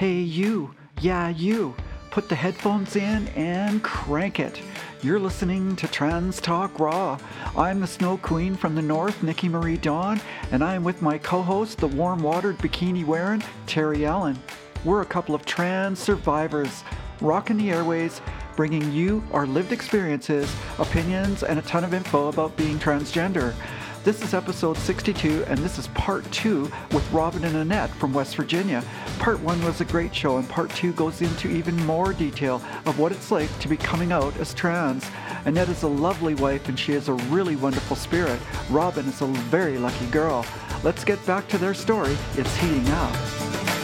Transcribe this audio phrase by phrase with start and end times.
[0.00, 0.74] Hey, you.
[1.02, 1.74] Yeah, you.
[2.10, 4.58] Put the headphones in and crank it.
[5.02, 7.18] You're listening to Trans Talk Raw.
[7.54, 10.18] I'm the Snow Queen from the North, Nikki Marie Dawn,
[10.52, 14.38] and I'm with my co host, the warm watered bikini wearing Terry Allen.
[14.86, 16.82] We're a couple of trans survivors,
[17.20, 18.22] rocking the airways,
[18.56, 23.54] bringing you our lived experiences, opinions, and a ton of info about being transgender.
[24.02, 28.34] This is episode 62, and this is part two with Robin and Annette from West
[28.34, 28.82] Virginia.
[29.18, 32.98] Part one was a great show, and part two goes into even more detail of
[32.98, 35.04] what it's like to be coming out as trans.
[35.44, 38.40] Annette is a lovely wife, and she is a really wonderful spirit.
[38.70, 40.46] Robin is a very lucky girl.
[40.82, 42.16] Let's get back to their story.
[42.38, 43.79] It's heating up.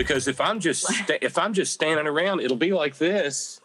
[0.00, 3.60] Because if I'm just sta- if I'm just standing around, it'll be like this.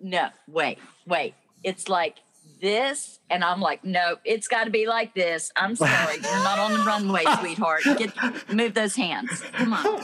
[0.00, 1.34] No, wait, wait.
[1.64, 2.16] It's like
[2.60, 5.50] this, and I'm like, no, it's got to be like this.
[5.56, 7.82] I'm sorry, you're not on the runway, sweetheart.
[7.98, 8.12] Get
[8.52, 9.42] move those hands.
[9.52, 10.02] Come on.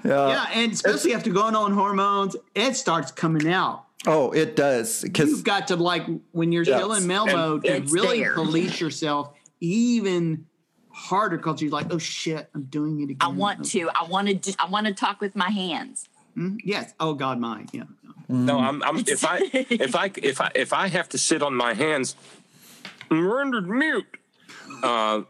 [0.04, 3.84] Yeah, yeah and especially after going on hormones, it starts coming out.
[4.06, 5.02] Oh, it does.
[5.02, 6.76] Because You've got to like when you're Yeah.
[6.78, 8.34] still in male mode to it's really there.
[8.34, 10.46] police yourself even
[10.96, 13.18] harder because you're like, oh shit, I'm doing it again.
[13.20, 13.90] I want to.
[13.90, 14.34] I want to.
[14.34, 16.08] Do, I want to talk with my hands.
[16.36, 16.58] Mhm.
[16.64, 16.94] Yes.
[16.98, 17.68] Oh God, mine.
[17.72, 17.84] Yeah.
[18.28, 21.54] No, I'm, I'm if I if I if I if I have to sit on
[21.54, 22.16] my hands,
[23.10, 24.06] I'm rendered mute.
[24.82, 25.22] Uh,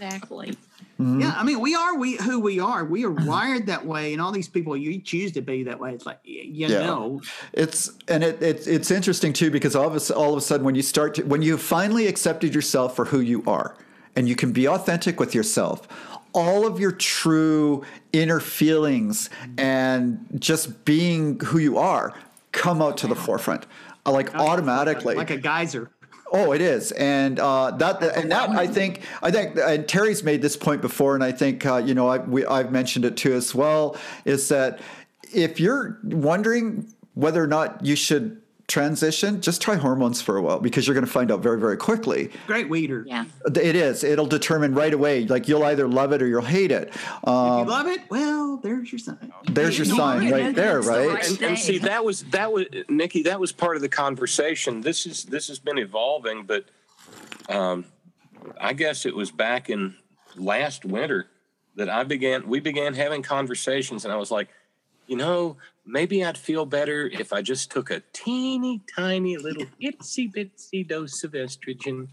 [0.00, 0.56] Exactly.
[1.00, 1.32] Yeah.
[1.36, 2.84] I mean, we are we who we are.
[2.84, 5.92] We are wired that way, and all these people you choose to be that way.
[5.94, 6.80] It's like y- you Yeah.
[6.80, 7.20] know.
[7.52, 10.66] It's and it, it's it's interesting too because all of a, all of a sudden
[10.66, 13.76] when you start to, when you finally accepted yourself for who you are
[14.18, 15.86] and you can be authentic with yourself,
[16.34, 22.12] all of your true inner feelings and just being who you are
[22.50, 23.64] come out to the forefront,
[24.04, 25.14] uh, like automatically.
[25.14, 25.92] like a geyser.
[26.32, 30.42] Oh, it is, and uh, that and that I think I think and Terry's made
[30.42, 33.34] this point before, and I think uh, you know I, we, I've mentioned it too
[33.34, 33.96] as well.
[34.24, 34.80] Is that
[35.32, 40.60] if you're wondering whether or not you should transition, just try hormones for a while
[40.60, 42.30] because you're going to find out very very quickly.
[42.46, 43.02] Great weeder.
[43.06, 43.24] Yeah.
[43.46, 44.04] It is.
[44.04, 45.24] It'll determine right away.
[45.24, 46.88] Like you'll either love it or you'll hate it.
[46.88, 49.32] If Um, you love it, well, there's your sign.
[49.50, 51.08] there's your You sign right there, right?
[51.08, 53.22] right- and, and see that was that was Nikki.
[53.22, 54.82] That was part of the conversation.
[54.82, 56.66] This is this has been evolving, but
[57.48, 57.86] um,
[58.60, 59.96] I guess it was back in
[60.36, 61.26] last winter
[61.76, 62.46] that I began.
[62.46, 64.48] We began having conversations, and I was like,
[65.06, 65.56] you know,
[65.88, 71.24] maybe I'd feel better if I just took a teeny tiny little itsy bitsy dose
[71.24, 72.08] of estrogen.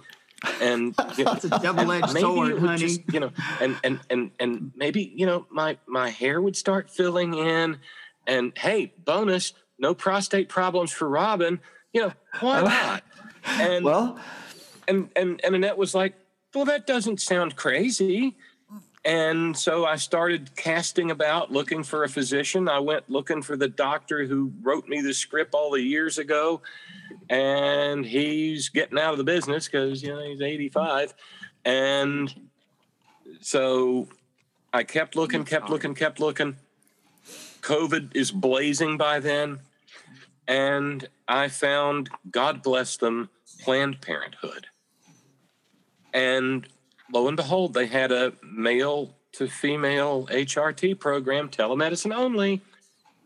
[0.61, 2.77] And you know, It's a double-edged maybe sword, honey.
[2.79, 3.31] just, you know,
[3.61, 7.77] and and and and maybe you know my my hair would start filling in,
[8.25, 11.59] and hey, bonus, no prostate problems for Robin.
[11.93, 13.03] You know, why not?
[13.45, 14.19] And Well,
[14.87, 16.13] and and and Annette was like,
[16.53, 18.35] "Well, that doesn't sound crazy."
[19.05, 22.67] And so I started casting about looking for a physician.
[22.67, 26.61] I went looking for the doctor who wrote me the script all the years ago,
[27.29, 31.13] and he's getting out of the business because you know he's 85.
[31.65, 32.33] And
[33.41, 34.07] so
[34.73, 36.55] I kept looking, kept looking, kept looking.
[37.61, 39.59] COVID is blazing by then,
[40.47, 43.29] and I found, God bless them,
[43.61, 44.65] Planned Parenthood.
[46.11, 46.67] And
[47.11, 52.61] lo and behold, they had a male to female HRT program, telemedicine only.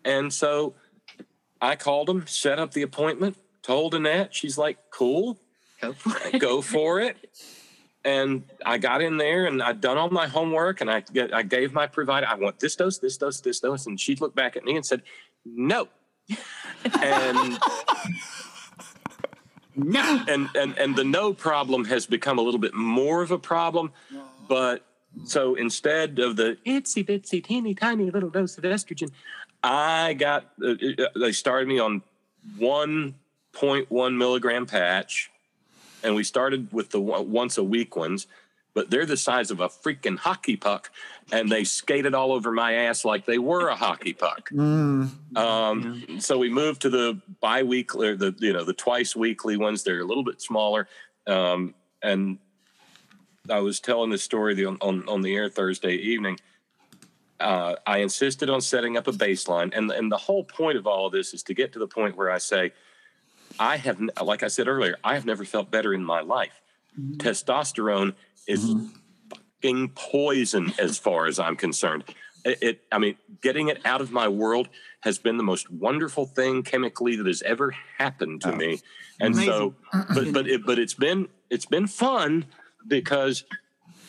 [0.03, 0.73] And so
[1.61, 5.37] I called them, set up the appointment, told Annette, she's like, cool,
[5.81, 6.39] Go for it.
[6.39, 7.17] go for it.
[8.03, 11.43] And I got in there and I'd done all my homework and I get, I
[11.43, 13.85] gave my provider, I want this dose, this dose, this dose.
[13.85, 15.03] And she looked back at me and said,
[15.45, 15.89] no.
[17.01, 17.59] and
[19.85, 20.23] No.
[20.27, 23.91] and and and the no problem has become a little bit more of a problem
[24.47, 24.85] but
[25.25, 29.11] so instead of the itsy bitsy teeny tiny little dose of estrogen
[29.63, 32.01] i got uh, uh, they started me on
[32.59, 35.31] 1.1 milligram patch
[36.03, 38.27] and we started with the once a week ones
[38.73, 40.91] but they're the size of a freaking hockey puck
[41.31, 46.19] and they skated all over my ass like they were a hockey puck mm, um,
[46.19, 49.83] So we moved to the bi-weekly, or the you know the twice weekly ones.
[49.83, 50.87] They're a little bit smaller.
[51.27, 52.39] Um, and
[53.49, 56.39] I was telling this story the, on on the air Thursday evening.
[57.39, 61.05] Uh, I insisted on setting up a baseline, and and the whole point of all
[61.05, 62.73] of this is to get to the point where I say,
[63.59, 66.61] I have, like I said earlier, I have never felt better in my life.
[67.17, 68.13] Testosterone
[68.49, 68.87] is mm-hmm.
[69.29, 72.03] fucking poison as far as I'm concerned.
[72.45, 74.69] it, it I mean, getting it out of my world
[75.01, 78.55] has been the most wonderful thing chemically that has ever happened to Oh.
[78.55, 78.81] me.
[79.19, 79.75] And so,
[80.13, 82.45] but but it, but it's been it's been fun
[82.87, 83.43] because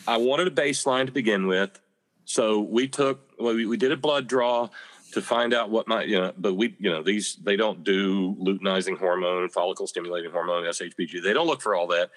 [0.07, 1.79] I wanted a baseline to begin with.
[2.25, 4.69] So we took well, we, we did a blood draw
[5.11, 8.35] to find out what my you know, but we you know these they don't do
[8.35, 11.21] luteinizing hormone, follicle stimulating hormone, SHBG.
[11.21, 12.09] They don't look for all that.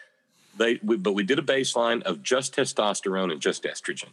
[0.57, 4.11] They we, but we did a baseline of just testosterone and just estrogen.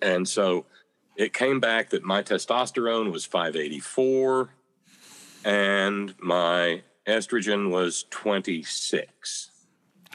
[0.00, 0.66] And so
[1.16, 4.50] it came back that my testosterone was 584
[5.44, 9.50] and my estrogen was 26.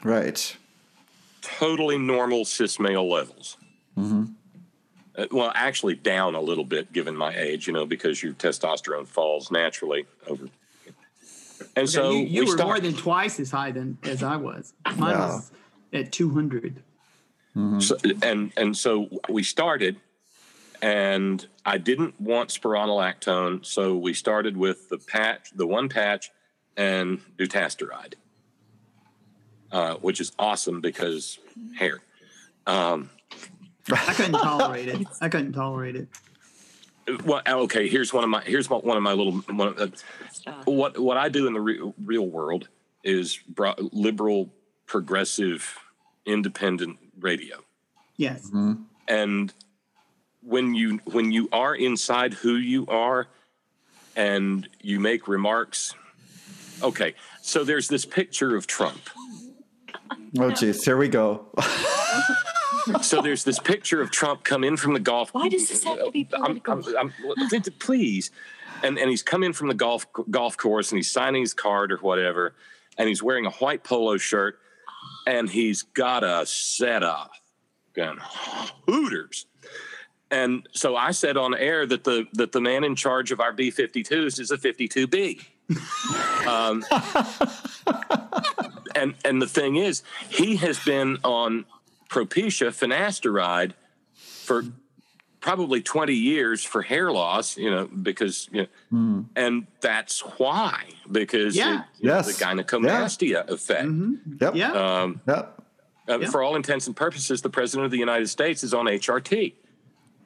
[0.02, 0.56] Right.
[1.42, 3.56] Totally normal cis male levels.
[5.16, 9.06] Uh, well, actually, down a little bit given my age, you know, because your testosterone
[9.06, 10.48] falls naturally over.
[11.76, 14.72] And so you, you we were more than twice as high than as I was.
[14.96, 15.26] Mine Yeah.
[15.26, 15.52] was
[15.92, 16.82] at 200.
[17.78, 19.96] So, and and so we started,
[20.82, 26.30] and I didn't want spironolactone, so we started with the patch, the one patch,
[26.76, 28.14] and dutasteride,
[29.72, 31.38] uh, which is awesome because
[31.78, 32.00] hair.
[32.66, 33.08] Um,
[33.90, 35.06] I couldn't tolerate it.
[35.22, 36.08] I couldn't tolerate it.
[37.24, 37.88] Well, okay.
[37.88, 39.94] Here's one of my here's one one of my little one of,
[40.46, 42.68] uh, what what I do in the re- real world
[43.04, 44.50] is bro- liberal,
[44.86, 45.78] progressive,
[46.24, 47.58] independent radio.
[48.16, 48.50] Yes.
[49.08, 49.52] and
[50.42, 53.26] when you when you are inside who you are
[54.16, 55.92] and you make remarks
[56.82, 59.00] okay so there's this picture of trump
[60.38, 60.84] Oh, geez.
[60.84, 61.46] Here we go.
[63.02, 65.98] so there's this picture of trump come in from the golf Why does this have
[65.98, 66.96] to be I'm, political?
[66.98, 68.30] I'm, I'm, please
[68.82, 71.92] and and he's come in from the golf golf course and he's signing his card
[71.92, 72.54] or whatever
[72.98, 74.58] and he's wearing a white polo shirt
[75.26, 77.28] and he's got a set of
[77.94, 78.18] gun
[78.86, 79.46] hooters
[80.30, 83.52] and so I said on air that the that the man in charge of our
[83.52, 85.44] B52s is a 52B.
[86.46, 86.84] um,
[88.94, 91.64] and and the thing is, he has been on
[92.08, 93.72] Propecia finasteride
[94.14, 94.64] for
[95.40, 101.54] probably 20 years for hair loss, you know, because you know, and that's why because
[101.56, 101.80] Yeah.
[101.80, 102.26] it- you know, Yes.
[102.38, 103.88] the gynecomastia effect.
[104.40, 104.54] Yep.
[104.56, 104.72] Yeah.
[104.72, 105.60] Um, Yep.
[106.08, 106.30] uh, Yeah.
[106.30, 109.54] For all intents and purposes, the president of the United States is on HRT.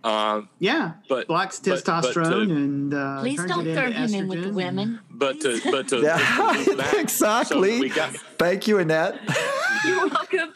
[0.03, 0.93] Uh, yeah.
[1.09, 4.15] but- blocks but- but testosterone to- and uh, Please turns don't it throw into him
[4.15, 4.55] in with the estrogen.
[4.55, 5.01] women.
[5.11, 6.17] but to, but to, Yeah,
[6.65, 7.75] to back, exactly.
[7.77, 9.21] So we got Thank you, Annette.
[9.87, 10.53] You're welcome.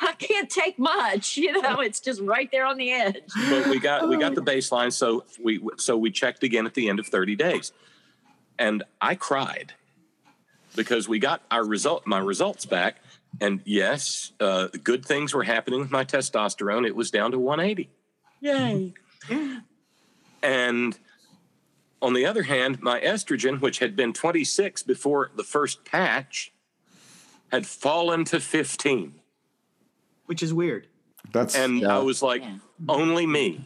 [0.00, 1.36] I can't take much.
[1.36, 3.22] You know, it's just right there on the edge.
[3.50, 4.92] but we got we got the baseline.
[4.92, 7.72] So we so we checked again at the end of 30 days,
[8.58, 9.72] and I cried
[10.74, 12.96] because we got our result my results back,
[13.40, 16.86] and yes, uh, good things were happening with my testosterone.
[16.86, 17.88] It was down to 180.
[18.46, 18.94] Yay!
[20.42, 20.98] And
[22.00, 26.52] on the other hand, my estrogen, which had been 26 before the first patch,
[27.50, 29.14] had fallen to 15.
[30.26, 30.88] which is weird.
[31.32, 31.96] That's And yeah.
[31.96, 32.56] I was like, Yeah.
[32.88, 33.64] only me,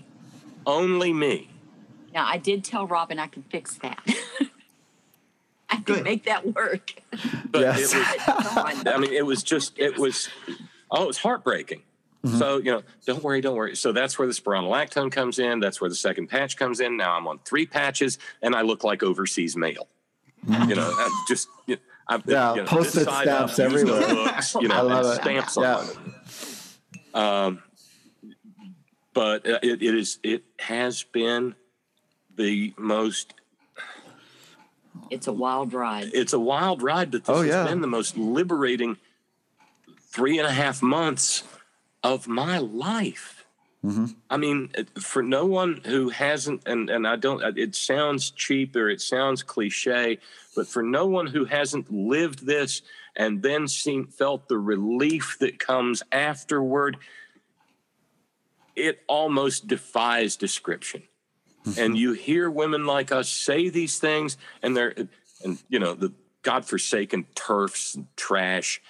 [0.67, 1.49] only me.
[2.13, 3.99] Now, I did tell Robin I could fix that.
[5.71, 6.05] I could Good.
[6.05, 6.93] make that work.
[7.51, 7.95] But Yes.
[7.95, 10.29] it was, I mean, it was just, it was,
[10.91, 11.83] oh, it was heartbreaking.
[12.25, 13.75] So, you know, don't worry, don't worry.
[13.75, 15.59] So that's where the spironolactone comes in.
[15.59, 16.99] That's where the second patch comes in.
[16.99, 19.89] Now I'm on three patches and I look like overseas mail.
[20.47, 23.59] You know, I'm just, you know, I've, Yeah, you know, this post-it side up, stamps
[23.75, 24.01] everywhere.
[24.15, 25.23] books, you know, I love and it.
[25.23, 25.77] stamps Yeah.
[25.77, 27.17] on it.
[27.17, 27.63] Um,
[29.15, 31.55] but uh, it, it is, it has been
[32.37, 33.33] the most
[35.11, 36.11] It's a wild ride.
[36.13, 38.99] it's a wild ride, but this Oh, has been the most liberating
[40.13, 41.45] three and a half months
[42.03, 43.45] of my life.
[43.85, 44.07] Mm-hmm.
[44.29, 48.91] I mean, for no one who hasn't, and, and I don't, it sounds cheap or
[48.91, 50.19] it sounds cliche,
[50.55, 52.83] but for no one who hasn't lived this
[53.17, 56.99] and then seen, felt the relief that comes afterward,
[58.77, 61.03] it almost defies description
[61.79, 64.95] and you hear women like us say these things and they're
[65.45, 68.81] and you know the godforsaken TERFs and trash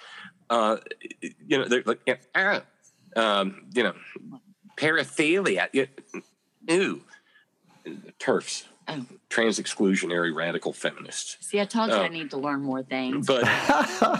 [0.49, 0.77] uh
[1.21, 2.61] you know they're like ah,
[3.15, 3.93] um you know
[4.77, 5.85] paraphilia yeah,
[6.67, 7.01] ew
[8.19, 9.05] TERFs Oh.
[9.29, 12.01] trans exclusionary radical feminists See, I told you Oh.
[12.01, 13.27] I need to learn more things.
[13.27, 13.43] but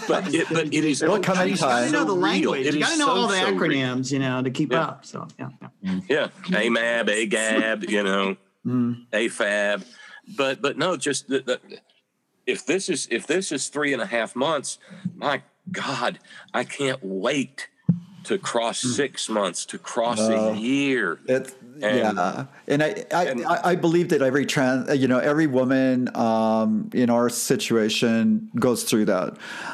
[0.07, 2.67] but it, but it is It'll come in You got to know the language.
[2.67, 3.59] It You got to know so, all the so real.
[3.59, 4.81] acronyms, you know, to keep Yeah.
[4.83, 5.05] up.
[5.05, 5.49] So yeah,
[5.81, 5.99] yeah.
[6.07, 6.27] Yeah,
[6.61, 9.07] AMAB, AGAB, you know, Mm.
[9.11, 9.83] AFAB,
[10.37, 11.59] but but no, just the, the,
[12.45, 14.77] if this is if this is three and a half months,
[15.15, 16.19] my God,
[16.53, 17.67] I can't wait
[18.25, 20.53] to cross six months, to cross Oh.
[20.53, 21.19] a year.
[21.27, 25.17] It's And- yeah, and I I, and- I I believe that every trans, you know,
[25.17, 29.33] every woman um, in our situation goes through that.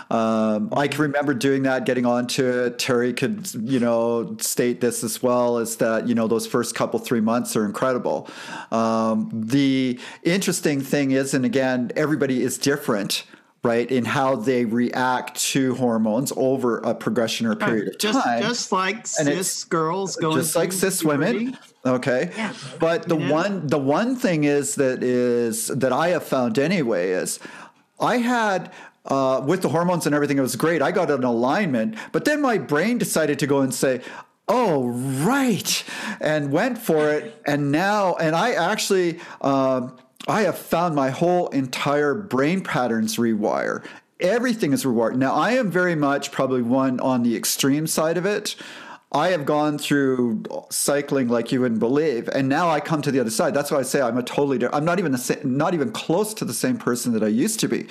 [0.09, 2.79] Um, I can remember doing that, getting onto it.
[2.79, 6.97] Terry could, you know, state this as well is that you know those first couple
[6.99, 8.29] three months are incredible.
[8.71, 13.23] Um, the interesting thing is, and again, everybody is different.
[13.67, 18.41] Right in how they react to hormones over a progression or period of just time.
[18.41, 21.57] just like And cis girls going just like cis women.
[21.85, 22.31] okay.
[22.35, 22.53] Yeah.
[22.79, 23.33] but the You know?
[23.33, 27.39] one the one thing is that is that i have found anyway is
[27.99, 28.71] i had
[29.05, 30.81] uh, with the hormones and everything it was great.
[30.81, 34.01] I got an alignment but then my brain decided to go and say
[34.49, 34.87] oh
[35.31, 35.83] right
[36.21, 37.23] and went for it.
[37.45, 39.95] And now and i actually um,
[40.27, 43.83] i have found my whole entire brain patterns rewire
[44.19, 48.25] everything is rewired now i am very much probably one on the extreme side of
[48.25, 48.55] it
[49.11, 53.21] I have gone through cycling like you wouldn't believe, and now I come to the
[53.21, 53.53] other side.
[53.53, 54.75] That's why I say I'm a totally different.
[54.75, 57.61] I'm not even the same, not even close to the same person that I used
[57.61, 57.87] to be.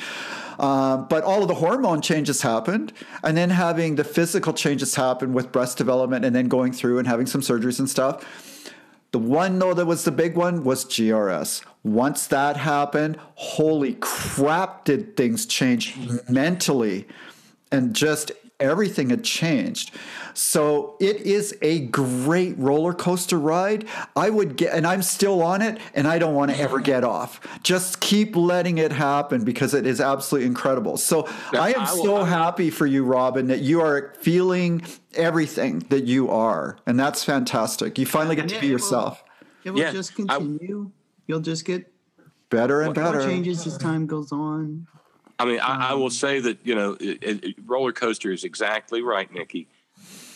[0.59, 2.93] Um, but all of the hormone changes happened,
[3.25, 7.09] and then having the physical changes happen with breast development, and then going through and
[7.09, 8.23] having some surgeries and stuff.
[9.17, 11.63] The one though that was the big one was GRS.
[11.83, 15.97] Once that happened, holy crap, did things change
[16.29, 17.09] mentally
[17.73, 18.31] and just
[18.61, 19.91] everything had changed.
[20.37, 23.87] So it is a great roller coaster ride.
[24.15, 27.05] I would get, and I'm still on it, and I don't want to ever get
[27.05, 27.41] off.
[27.63, 30.99] Just keep letting it happen because it is absolutely incredible.
[30.99, 34.83] So Now, I am I will- so happy for you, Robin, that you are feeling
[35.15, 37.99] everything that you are, and that's fantastic.
[37.99, 39.25] You finally get to Yeah, be it will- yourself.
[39.65, 40.91] It will Yeah, just I- continue.
[41.27, 41.91] You'll just get
[42.51, 43.23] Better and better.
[43.23, 44.87] changes as time goes on.
[45.39, 48.45] I mean, I, I Um, will say that you know, it, it, roller coaster is
[48.45, 49.67] exactly right, Nikki.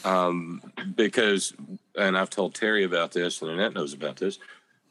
[0.04, 0.62] Um,
[0.96, 1.52] because,
[1.96, 4.38] and I've told Terry about this, and Annette knows about this.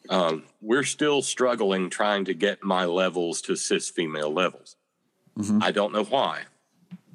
[0.09, 4.75] Um, we're still struggling trying to get my levels to cis female levels.
[5.37, 5.61] Mm-hmm.
[5.61, 6.43] I don't know why.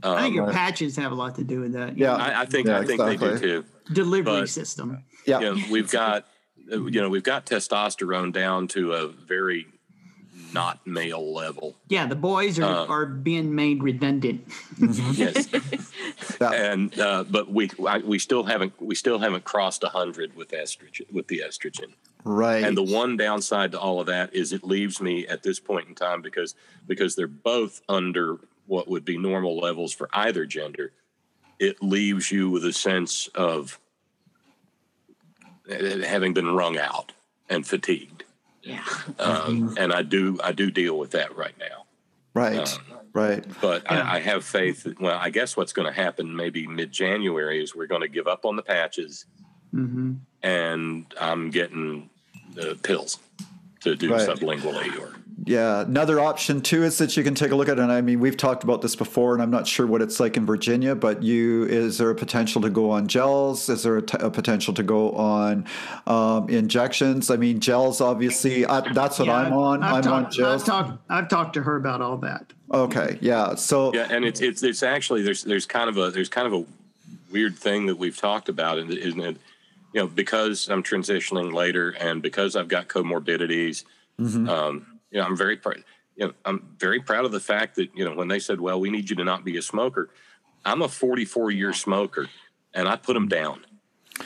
[0.03, 1.97] I think your patches have a lot to do with that.
[1.97, 2.15] Yeah.
[2.15, 3.65] I, I think Yeah, I think they do too.
[3.93, 5.03] delivery but- system.
[5.27, 5.41] Yeah.
[5.41, 6.27] You know, we've got
[6.71, 9.67] uh, you know we've got testosterone down to a very
[10.55, 11.77] not male level.
[11.89, 14.47] Yeah, the boys are, Uh, are being made redundant.
[15.13, 15.49] Yes.
[16.41, 21.13] And uh, but we I, we still haven't we still haven't crossed hundred with estrogen
[21.13, 21.93] with the estrogen.
[22.25, 22.65] Right.
[22.65, 25.89] And the one downside to all of that is it leaves me at this point
[25.89, 26.55] in time because
[26.87, 30.93] because they're both under what would be normal levels for either gender.
[31.59, 33.79] It leaves you with a sense of
[35.71, 37.13] uh, having been wrung out
[37.49, 38.14] and fatigued.
[38.65, 38.85] Yeah.
[39.19, 41.85] Um, and I do I do deal with that right now.
[42.35, 42.79] right.
[43.13, 43.45] right.
[43.61, 44.03] But Yeah.
[44.03, 47.63] I, I have faith that, well, I guess what's going to happen maybe mid January
[47.63, 49.27] is we're going to give up on the patches
[49.71, 52.11] hmm and I'm getting
[52.55, 53.19] the pills
[53.81, 54.29] to do Right.
[54.29, 55.13] sublingually or
[55.47, 57.83] Yeah, another option too is that you can take a look at it.
[57.83, 60.37] And I mean, we've talked about this before, and I'm not sure what it's like
[60.37, 63.69] in Virginia, but you is there a potential to go on gels?
[63.69, 65.67] Is there a, t- a potential to go on
[66.07, 67.31] um, injections?
[67.31, 68.65] I mean, gels obviously.
[68.65, 69.83] I, that's what I'm on.
[69.83, 70.63] I've I'm talked, on gels.
[70.63, 72.53] I've talked, I've talked to her about all that.
[72.73, 73.55] okay, yeah.
[73.55, 76.53] So yeah and it's it's it's actually there's there's kind of a there's kind of
[76.53, 76.65] a
[77.31, 79.37] weird thing that we've talked about and isn't it
[79.93, 83.85] you know because i'm transitioning later and because i've got comorbidities
[84.19, 84.49] mhm.
[84.49, 85.83] um you know i'm very proud
[86.17, 88.79] you know i'm very proud of the fact that you know when they said well
[88.79, 90.11] we need you to not be a smoker
[90.67, 92.29] i'm a 44 year smoker
[92.75, 93.65] and i put them down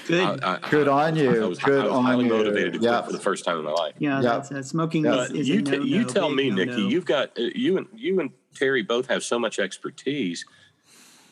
[0.06, 0.20] Good.
[0.44, 1.44] I, I, Good on you.
[1.44, 2.30] I was, Good I was on highly you.
[2.30, 3.00] motivated to quit Yeah.
[3.00, 4.20] for the first time in my life yeah, yeah.
[4.22, 5.22] that's uh, smoking Yeah.
[5.22, 6.64] is, is you, a t- no-no, you tell me, no-no.
[6.64, 10.44] Nikki, you've got uh, you and you and Terry both have so much expertise.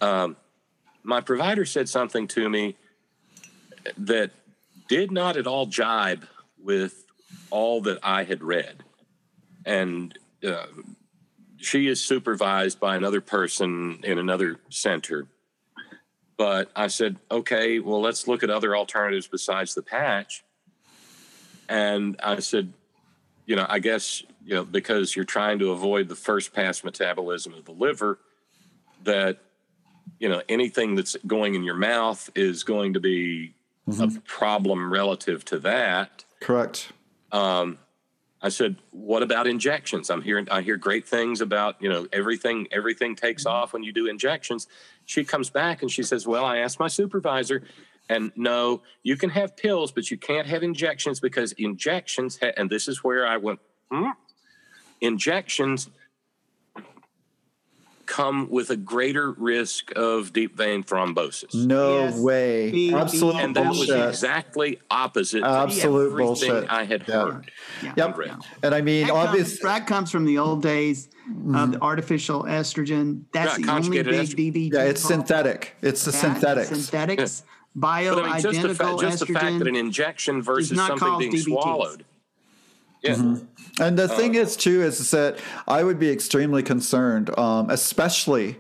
[0.01, 0.37] Um,
[1.03, 2.77] my provider said something to me
[3.99, 4.31] that
[4.89, 6.25] did not at all jibe
[6.59, 7.05] with
[7.51, 8.85] all that I had read,
[9.67, 10.67] and uh,
[11.59, 15.27] she is supervised by another person in another center.
[16.37, 20.45] But I said, okay, well, let's look at other alternatives besides the patch.
[21.69, 22.73] And I said,
[23.47, 27.55] you know, I guess, you know, because you're trying to avoid the first pass metabolism
[27.55, 28.19] of the liver,
[29.05, 29.39] that,
[30.21, 33.55] you know, anything that's going in your mouth is going to be
[33.89, 36.25] a problem relative to that.
[36.41, 36.93] correct.
[37.33, 37.79] Um,
[38.43, 40.11] I said, "What about injections?
[40.11, 43.93] I'm hearing I hear great things about you know everything everything takes off when you
[43.93, 44.67] do injections."
[45.07, 47.63] She comes back and she says, "Well, I asked my supervisor,
[48.09, 52.69] and no, you can have pills, but you can't have injections because injections." Ha-, and
[52.69, 53.61] this is where I went.
[53.91, 54.11] Hmm?
[55.01, 55.89] Injections
[58.07, 61.55] come with a greater risk of deep vein thrombosis.
[61.55, 62.19] No Yes.
[62.19, 62.71] way.
[62.71, 66.71] Be- Absolute be- and that was exactly opposite to Absolute everything bullshit.
[66.71, 67.15] I had Yeah.
[67.25, 67.51] heard.
[67.83, 67.93] Yeah.
[67.97, 68.19] Yep.
[68.19, 68.31] Right.
[68.63, 71.71] And I mean, That comes, obviously, that comes from the old days of mm-hmm.
[71.73, 73.23] the artificial estrogen.
[73.33, 74.71] That's Yeah, the only conjugated big estrogen.
[74.71, 74.71] DVT.
[74.75, 75.21] yeah, it's problem.
[75.27, 75.77] synthetic.
[75.83, 76.69] It's the That, synthetics.
[76.69, 77.43] Synthetics,
[77.75, 81.33] But I mean, just the, fa- just the fact that an injection versus something being
[81.33, 81.45] DVTs.
[81.45, 82.05] swallowed.
[83.03, 83.37] Yeah.
[83.79, 85.39] And the Uh, thing is, too, is, is that
[85.69, 88.57] I would be extremely concerned, um, especially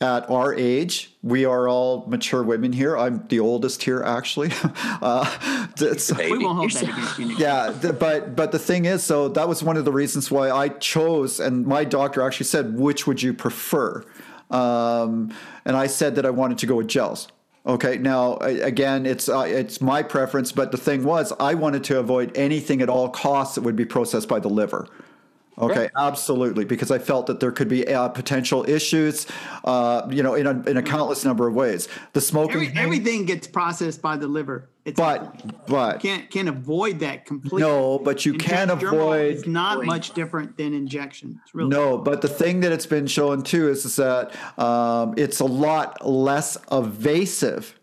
[0.00, 1.14] at our age.
[1.22, 2.98] We are all mature women here.
[2.98, 4.50] I'm the oldest here, actually.
[5.00, 5.30] uh,
[5.80, 7.26] it's- we won't hold that against you.
[7.38, 10.50] Yeah, the, but but the thing is, so that was one of the reasons why
[10.50, 14.04] I chose, and my doctor actually said, which would you prefer?
[14.50, 15.32] Um,
[15.64, 17.28] and I said that I wanted to go with gels.
[17.64, 22.00] Okay, now again, it's uh, it's my preference, but the thing was, I wanted to
[22.00, 24.88] avoid anything at all costs that would be processed by the liver.
[25.58, 25.90] Okay, Right.
[25.96, 29.26] absolutely, because I felt that there could be uh, potential issues,
[29.64, 31.88] uh, you know, in a, in a countless number of ways.
[32.14, 34.68] The smoking, Every, everything gets processed by the liver.
[34.84, 37.62] It's but but can't can't avoid that completely.
[37.62, 39.86] no, but you can Injectable avoid It's not Avoid.
[39.86, 41.40] much different than injection.
[41.54, 45.38] Really No, but the thing that it's been shown too is, is that um, it's
[45.38, 47.78] a lot less evasive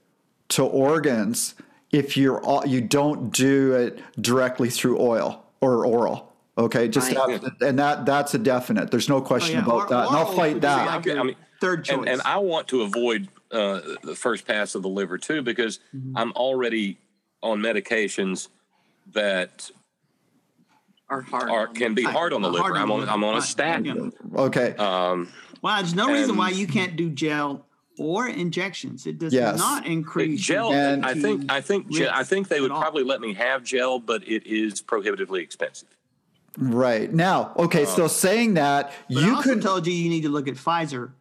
[0.49, 1.55] to organs
[1.91, 6.33] if you're you don't do it directly through oil or oral.
[6.57, 7.31] Okay, just Right.
[7.41, 8.91] have- and that that's a definite.
[8.91, 11.05] There's no question Oh, yeah, about or- that, and I'll fight that.
[11.05, 11.97] like I mean, third choice.
[11.99, 15.79] And, and I want to avoid uh, the first pass of the liver too because
[15.95, 16.17] Mm-hmm.
[16.17, 16.97] I'm already
[17.41, 18.47] on medications
[19.13, 19.71] that
[21.09, 21.49] are hard.
[21.49, 22.77] are can be hard on the Hard liver.
[22.83, 23.09] I'm on.
[23.09, 23.43] I'm on a Right.
[23.43, 24.13] statin.
[24.35, 25.29] Okay, Um,
[25.61, 27.65] well, there's no reason why you can't do gel
[27.97, 29.07] or injections.
[29.07, 29.57] It does Yes.
[29.57, 30.71] not increase gel.
[30.71, 33.99] And- I think I think ge- I think they would probably let me have gel,
[33.99, 35.89] but it is prohibitively expensive.
[36.57, 37.85] right now, okay.
[37.85, 40.55] so saying that But I you also could told you you need to look at
[40.55, 41.11] Pfizer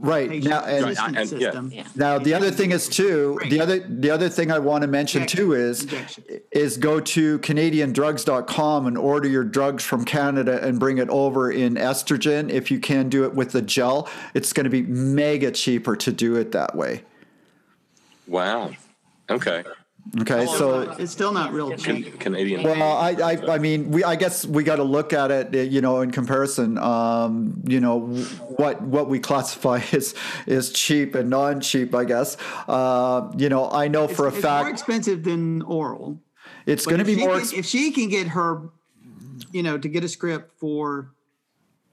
[0.00, 1.46] right patient now, and, assistance and- yeah.
[1.50, 1.72] system.
[1.72, 1.84] Yeah.
[1.94, 5.22] Now the other thing is too the other the other thing I want to mention
[5.22, 5.46] Injection.
[5.46, 6.24] too is Injection.
[6.50, 11.74] is go to canadiandrugs.com and order your drugs from Canada and bring it over in
[11.74, 15.94] estrogen if you can do it with the gel it's going to be mega cheaper
[15.96, 17.02] to do it that way
[18.26, 18.70] Wow.
[19.28, 19.64] Okay.
[20.20, 22.18] Okay so it's still not real cheap.
[22.20, 22.62] Canadian.
[22.62, 25.58] well I, I I mean we I guess we got to look at it uh,
[25.58, 28.00] you know in comparison um you know
[28.56, 30.14] what what we classify as
[30.46, 32.36] is cheap and non cheap I guess
[32.68, 36.18] uh you know I know for it's, a it's more expensive than oral.
[36.66, 38.68] it's going to be more can- ex- if she can get her,
[39.52, 41.12] you know, to get a script for,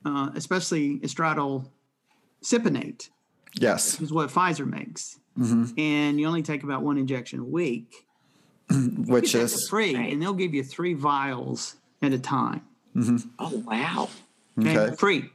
[0.05, 1.65] uh, especially estradiol
[2.43, 3.09] cypionate,
[3.55, 5.80] yes is what Pfizer makes, Mm-hmm.
[5.80, 8.06] and you only take about one injection a week.
[9.08, 10.13] which is free, Right.
[10.13, 12.62] and they'll give you three vials at a time.
[13.39, 14.10] Oh wow,
[14.60, 14.95] Okay, Okay.
[14.95, 15.30] free.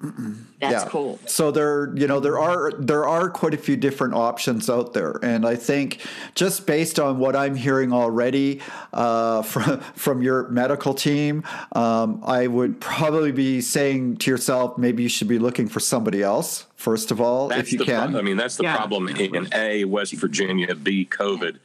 [0.00, 0.88] That's Yeah.
[0.88, 1.18] cool.
[1.26, 5.18] So there, you know, there are there are quite a few different options out there,
[5.22, 6.00] and I think
[6.34, 8.60] just based on what I'm hearing already
[8.92, 15.02] uh, from from your medical team, um, I would probably be saying to yourself, maybe
[15.02, 18.10] you should be looking for somebody else first of all, That's if you can.
[18.10, 18.76] Pro- I mean, that's the Yeah.
[18.76, 21.56] problem in A, West Virginia, B, COVID.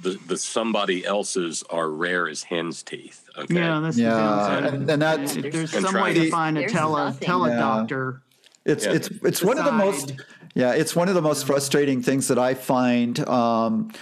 [0.00, 3.19] The, the somebody else's are rare as hen's teeth.
[3.38, 3.54] Okay.
[3.54, 4.64] Yeah, that's the Yeah, downside.
[4.74, 7.28] and, and that If there's some way to find a There's tele nothing.
[7.28, 8.20] teledoctor.
[8.64, 8.92] it's Yeah.
[8.92, 10.24] it's it's one of the most Decide.
[10.54, 13.18] yeah it's one of the most frustrating things that I find.
[13.28, 13.92] Um,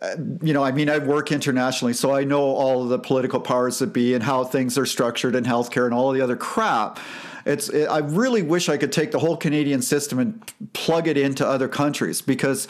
[0.00, 3.38] uh, you know, I mean, I work internationally, so I know all of the political
[3.38, 6.98] powers that be and how things are structured in healthcare and all the other crap.
[7.46, 7.68] It's.
[7.68, 10.42] It, I really wish I could take the whole Canadian system and
[10.72, 12.66] plug it into other countries because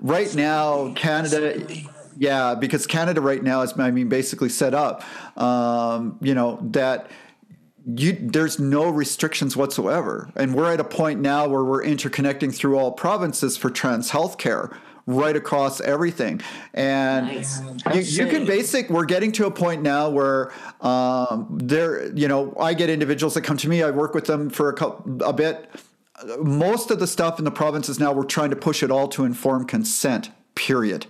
[0.00, 1.66] right now Canada.
[2.16, 5.04] Yeah, because Canada right now is, I mean, basically set up.
[5.38, 7.10] Um, you know that
[7.86, 12.76] you there's no restrictions whatsoever and we're at a point now where we're interconnecting through
[12.76, 14.76] all provinces for trans healthcare
[15.06, 16.40] right across everything
[16.74, 17.62] and Nice.
[17.94, 22.56] you, you can basic we're getting to a point now where um, there you know
[22.58, 25.32] i get individuals that come to me i work with them for a, couple, a
[25.32, 25.70] bit
[26.40, 29.24] most of the stuff in the provinces now we're trying to push it all to
[29.24, 31.06] informed consent period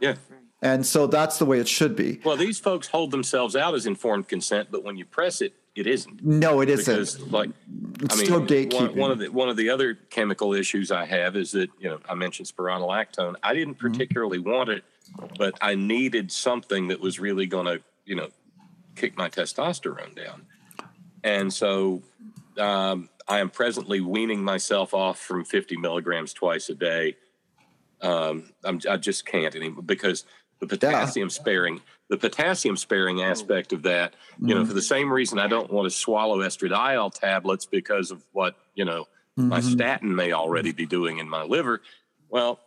[0.00, 0.16] Yeah.
[0.62, 3.86] And so that's the way it should be Well, these folks hold themselves out as
[3.86, 6.24] informed consent, but when you press it, it isn't.
[6.24, 7.50] no it isn't Because, like,
[8.00, 8.94] It's I mean, still one, gatekeeping.
[8.96, 12.00] one of the one of the other chemical issues I have is that you know
[12.08, 13.34] I mentioned spironolactone.
[13.42, 13.92] I didn't Mm-hmm.
[13.92, 14.84] particularly want it,
[15.38, 18.28] but I needed something that was really going to you know
[18.96, 20.46] kick my testosterone down,
[21.22, 22.02] and so
[22.58, 27.14] um, I am presently weaning myself off from 50 milligrams twice a day.
[28.00, 30.24] Um, I'm, I just can't anymore because
[30.60, 35.38] the potassium sparing, the potassium sparing aspect of that, you know, for the same reason
[35.38, 39.70] I don't want to swallow estradiol tablets because of what, you know, my Mhm.
[39.72, 41.80] statin may already be doing in my liver.
[42.28, 42.58] Well,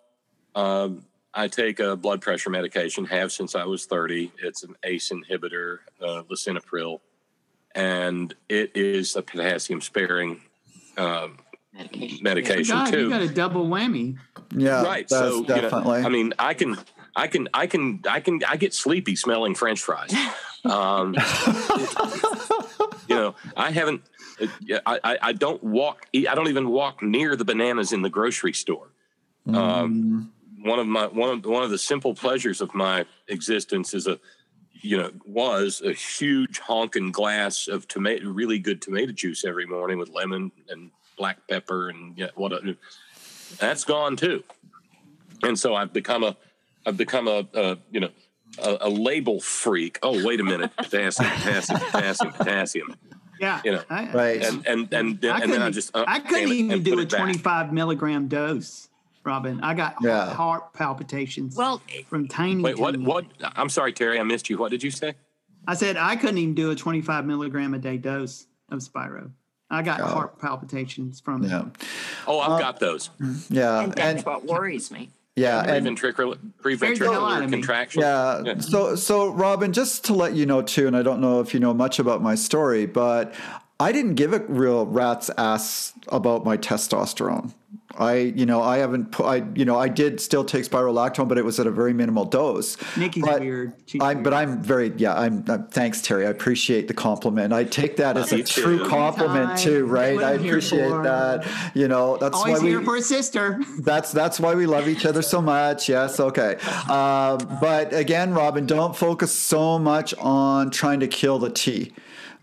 [0.56, 4.32] um, I take a blood pressure medication, have since I was 30.
[4.38, 7.00] It's an ACE inhibitor, uh, lisinopril,
[7.76, 10.42] and it is a potassium sparing
[10.98, 11.38] um,
[11.74, 12.20] Medication.
[12.22, 13.04] medication God, too.
[13.04, 14.18] you got a double whammy.
[14.54, 15.08] Yeah, right.
[15.08, 15.92] That's So you know.
[16.06, 16.78] I mean, I can,
[17.16, 20.14] I can, I can, I can, I get sleepy smelling French fries.
[20.64, 21.16] Um,
[23.08, 24.04] you know, I haven't.
[24.86, 26.06] I, I, I don't walk.
[26.16, 28.90] I don't even walk near the bananas in the grocery store.
[29.48, 29.56] Mm.
[29.56, 34.08] Um, one of my one of one of the simple pleasures of my existence is
[34.08, 34.20] a,
[34.74, 39.98] you know, was a huge honking glass of tomato, really good tomato juice every morning
[39.98, 42.54] with lemon and black pepper and yeah, what.
[42.54, 42.78] A,
[43.58, 44.44] That's gone too,
[45.44, 46.38] and so I've become a,
[46.86, 48.10] I've become a, a you know,
[48.64, 50.00] a, a label freak.
[50.04, 52.96] Oh, wait a minute, potassium, potassium, potassium, potassium,
[53.40, 53.62] Yeah.
[53.64, 54.44] You know, I, right.
[54.44, 57.06] and and and, I and then I couldn't- just uh, I couldn't even do a
[57.06, 58.90] 25 milligram dose,
[59.24, 59.60] Robin.
[59.64, 60.34] I got Yeah.
[60.34, 62.62] heart palpitations Well, from tiny.
[62.62, 62.92] Wait, what?
[62.94, 63.26] tiny- What?
[63.42, 64.20] I'm sorry, Terry.
[64.20, 64.58] I missed you.
[64.58, 65.14] What did you say?
[65.68, 69.32] I said I couldn't even do a 25 milligram a day dose of Spiro.
[69.70, 70.08] I got Yeah.
[70.08, 71.50] heart palpitations from it.
[71.50, 71.66] yeah,
[72.28, 73.10] Oh, I've Uh, got those.
[73.50, 75.10] yeah, and that's and what worries me.
[75.36, 76.38] Yeah, and Preventricular,
[76.78, 78.02] Scared the hell out preventricular contraction.
[78.02, 78.42] Yeah.
[78.44, 78.60] Yeah.
[78.60, 81.60] So, so Robin, just to let you know too, and I don't know if you
[81.60, 83.34] know much about my story, but
[83.80, 87.54] I didn't give a real rat's ass about my testosterone.
[87.98, 91.38] I, you know, I haven't put, I, you know, I did still take spirolactone, but
[91.38, 92.78] it was at a very minimal dose.
[92.98, 93.74] Nikki's But weird.
[93.86, 94.34] She's I'm, but.
[94.34, 96.26] I'm very, yeah, I'm, uh, thanks, Terry.
[96.26, 97.52] I appreciate the compliment.
[97.54, 98.62] I take that as a Me too.
[98.62, 99.58] true compliment Anytime.
[99.58, 100.20] too, right?
[100.20, 101.46] I appreciate that.
[101.76, 103.60] You know, that's always why we, here for a sister.
[103.80, 105.90] that's that's why we love each other so much.
[105.90, 106.56] Yes, okay.
[106.90, 111.94] Um, but again, Robin, don't focus so much on trying to kill the tea.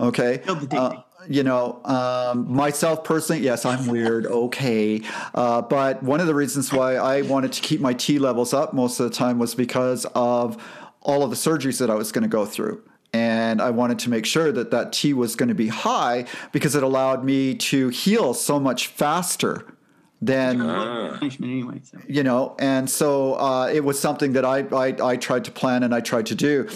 [0.00, 0.38] Okay.
[0.44, 0.76] Kill the T.
[0.76, 0.92] Uh,
[1.28, 4.26] you know, um, myself personally, yes, I'm weird.
[4.26, 5.02] Okay,
[5.34, 8.72] uh, but one of the reasons why I wanted to keep my T levels up
[8.72, 10.62] most of the time was because of
[11.02, 12.82] all of the surgeries that I was going to go through.
[13.12, 16.74] And I wanted to make sure that that T was going to be high because
[16.74, 19.64] it allowed me to heal so much faster
[21.40, 21.80] anyway.
[21.84, 21.98] So.
[22.08, 25.84] you know and so uh, it was something that I, I i tried to plan
[25.84, 26.68] and i tried to do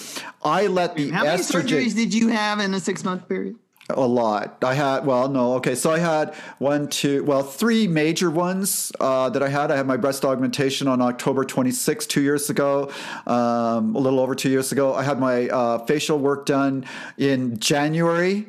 [0.45, 3.57] i let the How many surgeries did you have in a six month period?
[3.91, 4.59] A lot.
[4.63, 9.29] I had well no okay so i had one two well three major ones uh,
[9.31, 9.71] that i had.
[9.71, 12.91] I had my breast augmentation on october 26 two years ago
[13.27, 14.95] um, a little over two years ago.
[14.95, 16.85] I had my uh, facial work done
[17.19, 18.47] in january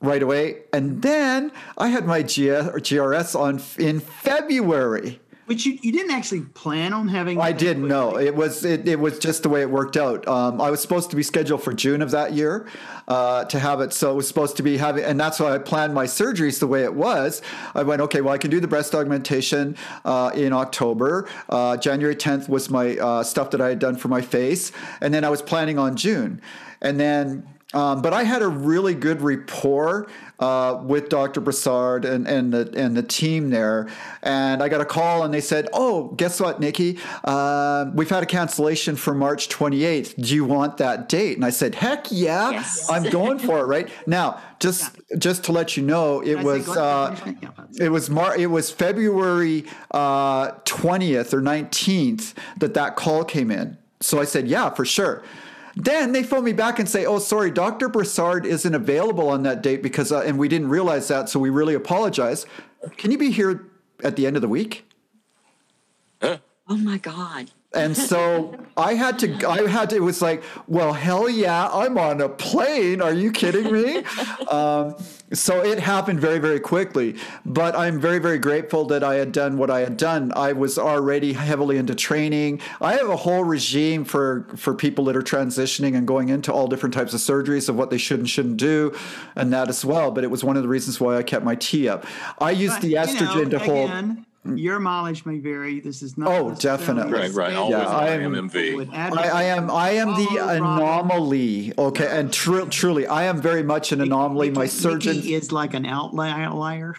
[0.00, 0.62] right away.
[0.72, 6.94] And then i had my grs on in february Which you, you didn't actually plan
[6.94, 7.38] on having.
[7.38, 8.18] I didn't know.
[8.18, 10.26] It was it, it was just the way it worked out.
[10.26, 12.66] Um, I was supposed to be scheduled for June of that year
[13.08, 15.58] uh, to have it, so it was supposed to be having, and that's why I
[15.58, 17.42] planned my surgeries the way it was.
[17.74, 21.28] I went, okay, well, I can do the breast augmentation uh, in October.
[21.48, 25.12] Uh, January 10th was my uh, stuff that I had done for my face, and
[25.12, 26.40] then I was planning on June,
[26.80, 27.46] and then.
[27.74, 30.06] Um, but I had a really good rapport
[30.38, 31.40] uh, with Dr.
[31.40, 33.88] Brassard and, and the and the team there,
[34.22, 36.98] and I got a call and they said, "Oh, guess what, Nikki?
[37.24, 40.14] Uh, we've had a cancellation for March 28th.
[40.22, 42.88] Do you want that date?" And I said, "Heck yeah, Yes.
[42.88, 46.68] I'm going for it." Right now, just just to let you know, it was.
[46.68, 47.16] Uh?
[47.42, 53.50] Yeah, it was Mar- It was February uh, twentieth or nineteenth that that call came
[53.50, 53.76] in.
[54.00, 55.22] So I said, "Yeah, for sure."
[55.76, 59.62] Then they phone me back and say, "Oh, sorry, Doctor Brassard isn't available on that
[59.62, 62.46] date because, uh, and we didn't realize that, so we really apologize.
[62.96, 63.66] Can you be here
[64.02, 64.86] at the end of the week?"
[66.66, 67.50] Oh my God.
[67.74, 71.98] And so I had to, I had to, it was like, well, hell yeah, I'm
[71.98, 73.00] on a plane.
[73.00, 74.04] Are you kidding me?
[74.50, 74.96] um,
[75.32, 77.16] so it happened very, very quickly.
[77.44, 80.32] But I'm very, very grateful that I had done what I had done.
[80.36, 82.60] I was already heavily into training.
[82.80, 86.66] I have a whole regime for, for people that are transitioning and going into all
[86.68, 88.94] different types of surgeries of what they should and shouldn't do,
[89.34, 90.10] and that as well.
[90.10, 92.06] But it was one of the reasons why I kept my T up.
[92.38, 94.24] I used the You know, estrogen to hold.
[94.44, 95.80] Again, Your mileage may vary.
[95.80, 96.28] This is not.
[96.28, 97.12] Oh, definitely.
[97.12, 97.54] Right, right.
[97.54, 98.88] Always Yeah, I am- MMV.
[98.92, 101.72] I, I am I am the anomaly.
[101.78, 104.50] Okay, and tru- truly, I am very much an anomaly.
[104.50, 106.96] My surgeon, Nikki is like an outlier.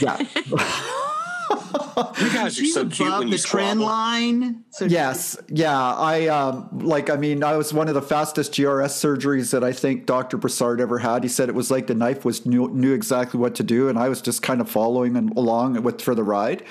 [0.00, 0.16] yeah,
[1.50, 3.84] You guys are She's so cute above when the you trend squabble.
[3.86, 4.64] line.
[4.70, 5.78] So yes, yeah.
[5.94, 7.08] I um like.
[7.10, 10.36] I mean, I was one of the fastest GRS surgeries that I think Dr.
[10.36, 11.22] Brassard ever had.
[11.22, 13.98] He said it was like the knife was knew, knew exactly what to do, and
[13.98, 16.64] I was just kind of following and along with for the ride.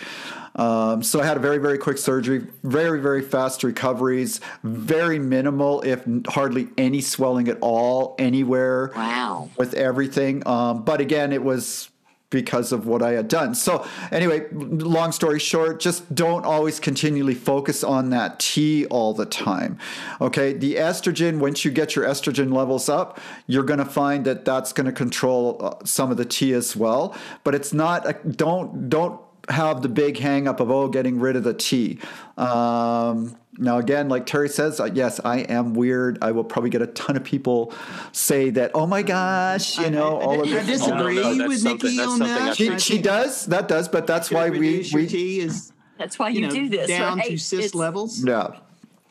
[0.58, 5.82] Um, so I had a very, very quick surgery, very, very fast recoveries, very minimal,
[5.82, 8.94] if hardly any swelling at all anywhere.
[8.96, 9.50] Wow.
[9.58, 10.48] with everything.
[10.48, 11.90] Um, but again, it was
[12.30, 13.56] because of what I had done.
[13.56, 19.26] So, anyway, long story short, just don't always continually focus on that T all the
[19.26, 19.78] time.
[20.20, 24.46] Okay, the estrogen, once you get your estrogen levels up, you're going to find that
[24.46, 27.16] that's going to control uh, some of the T as well.
[27.44, 31.36] But it's not, a, don't, don't have the big hang up of, oh, getting rid
[31.36, 32.00] of the T.
[32.38, 36.18] Um, now, again, like Terry says, uh, yes, I am weird.
[36.22, 37.74] I will probably get a ton of people
[38.12, 40.64] say that, oh my gosh, you know, I, I, all of this.
[40.64, 42.58] I disagree Oh, no, that's with Nikki on that.
[42.58, 46.42] She, she does, that does, but that's why we, we T is That's why you,
[46.42, 46.88] you, know do this.
[46.88, 47.30] down right?
[47.30, 48.24] to cis It's- levels.
[48.24, 48.48] yeah.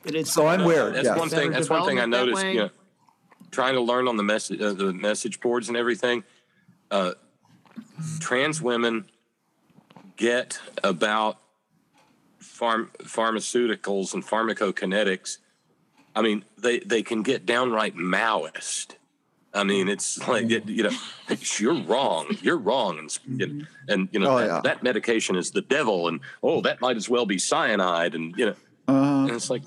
[0.02, 0.94] But it's So I'm weird.
[0.94, 1.18] That's yes.
[1.18, 1.50] one thing.
[1.50, 2.42] That's one thing I noticed.
[2.42, 2.52] way.
[2.52, 2.70] You know,
[3.50, 6.24] trying to learn on the message, uh, the message boards and everything.
[6.90, 7.12] Uh,
[8.20, 9.06] trans women
[10.16, 11.38] get about
[12.38, 15.38] farm pharmaceuticals and pharmacokinetics.
[16.14, 18.96] I mean, they they can get downright Maoist.
[19.52, 20.90] I mean, it's like it, you know,
[21.58, 22.26] you're wrong.
[22.42, 24.60] You're wrong, and you know, and you know Oh, that, yeah.
[24.64, 28.46] that medication is the devil, and oh, that might as well be cyanide, and you
[28.46, 28.54] know,
[28.88, 29.62] Uh, and it's like,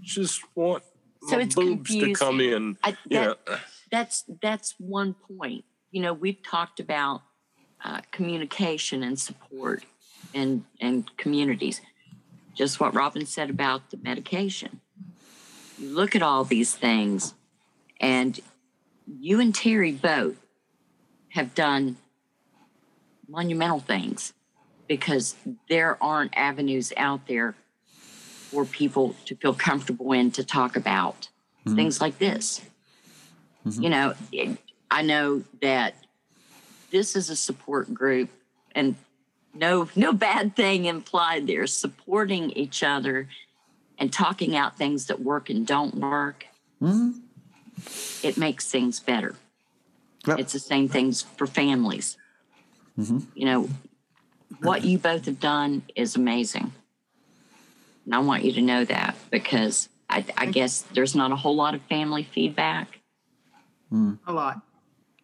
[0.00, 0.82] just want
[1.28, 2.76] So my it's boobs to come in.
[2.84, 3.34] I, You know,
[3.90, 5.64] that's that's one point.
[5.90, 7.22] You know, we've talked about
[7.84, 9.84] uh, communication and support
[10.32, 11.80] and and communities.
[12.54, 14.80] Just what Robin said about the medication.
[15.78, 17.34] You look at all these things,
[18.00, 18.40] and
[19.06, 20.36] you and Terry both
[21.30, 21.96] have done
[23.28, 24.32] monumental things
[24.86, 25.34] because
[25.68, 27.54] there aren't avenues out there
[28.50, 31.28] for people to feel comfortable in to talk about
[31.74, 32.60] things like this.
[33.82, 34.14] You know,
[34.90, 36.03] I know that
[36.94, 38.30] this is a support group
[38.72, 38.94] and
[39.52, 41.66] no no bad thing implied there.
[41.66, 43.28] Supporting each other
[43.98, 46.46] and talking out things that work and don't work
[46.78, 47.10] hmm?
[48.22, 49.34] it makes things better.
[50.26, 50.38] Yep.
[50.38, 52.16] it's the same things for families.
[52.96, 53.18] Mm-hmm.
[53.34, 53.68] You know
[54.60, 56.72] what you both have done is amazing.
[58.04, 61.56] And i want you to know that because i, I guess there's not a whole
[61.56, 63.00] lot of family feedback.
[63.90, 64.14] Hmm.
[64.28, 64.60] A lot.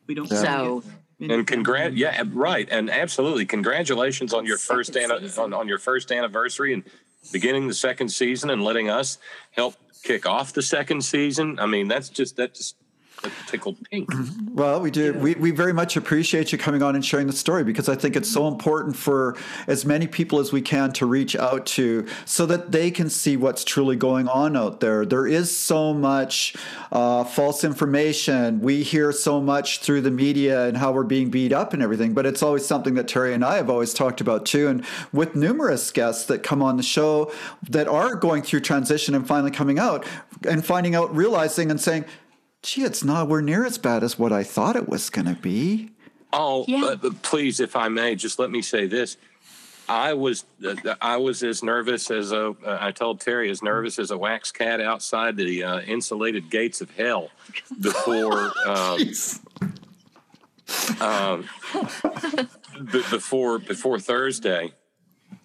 [0.08, 0.28] We don't.
[0.28, 0.82] so
[1.20, 5.30] and congrat, yeah, right, and absolutely, congratulations on your first season.
[5.38, 6.82] on, on your first anniversary and
[7.32, 9.18] beginning the second season and letting us
[9.52, 11.58] help kick off the second season.
[11.58, 12.76] I mean, that's just that just
[13.90, 14.08] pink.
[14.52, 15.12] Well, we do.
[15.14, 18.16] We, we very much appreciate you coming on and sharing the story because I think
[18.16, 22.46] it's so important for as many people as we can to reach out to so
[22.46, 25.04] that they can see what's truly going on out there.
[25.04, 26.54] There is so much
[26.92, 28.60] uh, false information.
[28.60, 32.14] We hear so much through the media and how we're being beat up and everything,
[32.14, 34.68] but it's always something that Terry and I have always talked about too.
[34.68, 37.32] And with numerous guests that come on the show
[37.68, 40.06] that are going through transition and finally coming out
[40.48, 42.04] and finding out, realizing and saying,
[42.62, 45.90] gee, it's nowhere near as bad as what I thought it was going to be.
[46.32, 46.80] Oh, Yeah.
[46.80, 49.16] but, but please, if I may, just let me say this.
[49.88, 53.98] I was uh, I was as nervous as a uh, I told Terry as nervous
[53.98, 57.30] as a wax cat outside the uh, insulated gates of hell
[57.80, 59.00] before um,
[61.00, 61.48] um,
[62.92, 64.72] b- before before Thursday,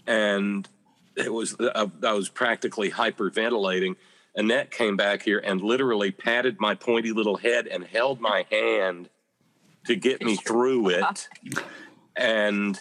[0.06, 0.68] and
[1.16, 3.96] it was I, I was practically hyperventilating.
[4.36, 9.10] Annette came back here and literally patted my pointy little head and held my hand
[9.86, 11.30] to get me through it,
[12.16, 12.80] and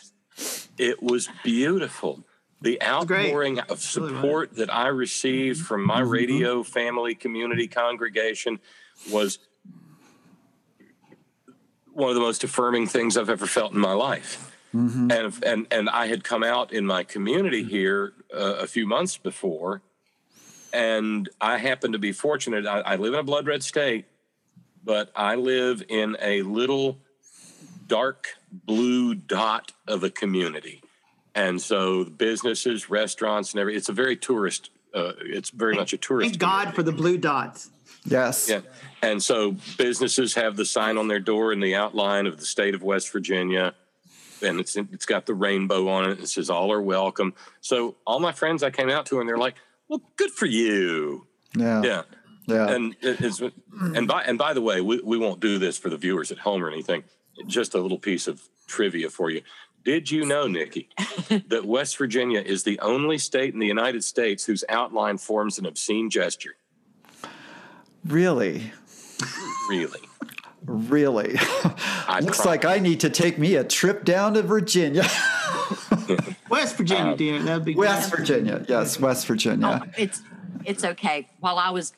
[0.79, 2.25] it was beautiful.
[2.61, 8.59] The outpouring of support that I received from my radio family community congregation
[9.13, 9.39] was
[11.93, 14.51] one of the most affirming things I've ever felt in my life.
[15.13, 19.17] And, and and I had come out in my community here uh, a few months
[19.19, 19.83] before,
[20.75, 22.67] and I happen to be fortunate.
[22.67, 24.07] I, I live in a blood red state,
[24.85, 26.99] but I live in a little
[27.87, 30.83] dark blue dot of a community,
[31.35, 34.71] and so businesses, restaurants, and every it's a very tourist.
[34.93, 36.31] Uh, it's very much a tourist.
[36.31, 36.77] Thank God community.
[36.77, 37.71] for the blue dots.
[38.05, 38.49] Yes.
[38.49, 38.61] Yeah.
[39.03, 42.75] And so businesses have the sign on their door in the outline of the state
[42.75, 43.75] of West Virginia.
[44.43, 46.21] And it's it's got the rainbow on it.
[46.21, 47.35] It says all are welcome.
[47.61, 49.55] So all my friends I came out to and they're like,
[49.89, 51.27] Well, good for you.
[51.57, 51.83] Yeah.
[51.83, 52.03] Yeah.
[52.47, 52.71] Yeah.
[52.71, 53.41] And it's
[53.95, 56.39] and by and by the way, we, we won't do this for the viewers at
[56.39, 57.05] home or anything.
[57.47, 59.43] Just a little piece of trivia for you.
[59.85, 60.89] Did you know, Nikki,
[61.49, 65.67] that West Virginia is the only state in the United States whose outline forms an
[65.67, 66.57] obscene gesture?
[68.07, 68.73] really?
[69.69, 70.01] Really.
[70.65, 71.37] Really?
[71.39, 72.45] I Looks promise.
[72.47, 75.05] like I need to take me a trip down to Virginia.
[76.55, 77.43] West Virginia, Uh, dear.
[77.43, 78.19] That'd be West good.
[78.21, 78.65] Virginia.
[78.69, 79.81] Yes, West Virginia.
[79.85, 80.23] Oh, it's
[80.65, 81.29] it's okay.
[81.41, 81.93] While I was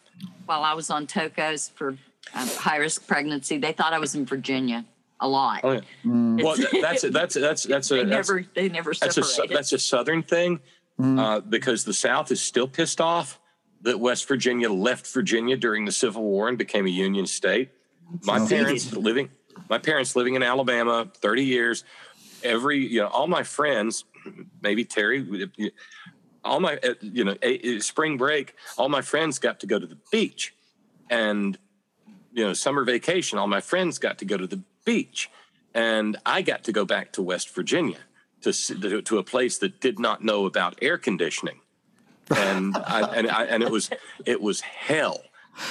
[0.47, 1.89] while I was on Tocos for
[2.35, 4.85] um, high risk pregnancy, they thought I was in Virginia.
[5.19, 5.61] a lot.
[5.65, 5.81] Oh, yeah.
[6.05, 6.43] Mm.
[6.45, 9.73] Well, th- that's that's that's that's they a that's, never they never that's a that's
[9.73, 10.61] a southern thing
[11.01, 11.21] Mm.
[11.21, 13.39] uh, because the South is still pissed off
[13.83, 17.69] that West Virginia left Virginia during the Civil War and became a Union state.
[18.25, 19.29] My Sounds- parents living
[19.69, 21.85] my parents living in Alabama 30 years.
[22.43, 24.05] Every you know all my friends,
[24.63, 25.27] maybe Terry,
[26.45, 29.79] all my uh, you know a, a spring break, all my friends got to go
[29.79, 30.55] to the beach,
[31.11, 31.59] and
[32.33, 35.31] you know summer vacation, all my friends got to go to the beach,
[35.75, 37.99] and I got to go back to West Virginia
[38.43, 41.61] to to, to a place that did not know about air conditioning,
[42.31, 43.91] and I, and I, and it was
[44.25, 45.23] it was hell.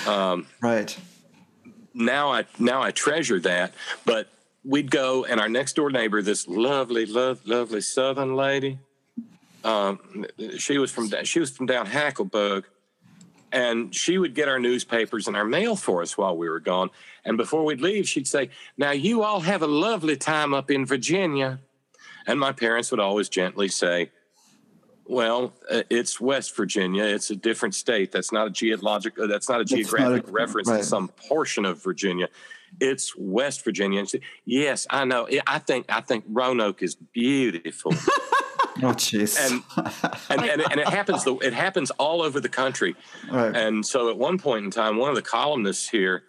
[0.07, 0.97] Um, Right.
[1.93, 3.73] now I now I treasure that.
[4.03, 4.29] But
[4.65, 8.79] we'd go, and our next door neighbor, this lovely, love, lovely Southern lady,
[9.63, 10.25] um,
[10.57, 12.65] she was from she was from down Hackleburg,
[13.51, 16.89] and she would get our newspapers and our mail for us while we were gone.
[17.23, 20.85] And before we'd leave, she'd say, "Now you all have a lovely time up in
[20.85, 21.59] Virginia,"
[22.27, 24.11] and my parents would always gently say.
[25.07, 27.03] Well, uh, it's West Virginia.
[27.03, 28.11] It's a different state.
[28.11, 29.19] That's not a geologic.
[29.19, 30.77] Uh, that's not a not a- geographic reference right.
[30.77, 32.27] to some portion of Virginia.
[32.79, 33.99] It's West Virginia.
[33.99, 35.27] And she- yes, I know.
[35.47, 37.91] I think I think Roanoke is beautiful,
[38.83, 39.39] Oh, jeez.
[39.39, 39.63] and
[40.29, 41.23] and, and, and it happens.
[41.23, 42.95] The, it happens all over the country.
[43.31, 43.55] right.
[43.55, 46.23] And so, at one point in time, one of the columnists here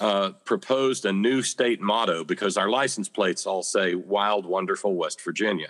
[0.00, 5.20] uh, proposed a new state motto because our license plates all say "Wild, Wonderful West
[5.24, 5.68] Virginia,"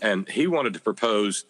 [0.00, 1.44] and he wanted to propose.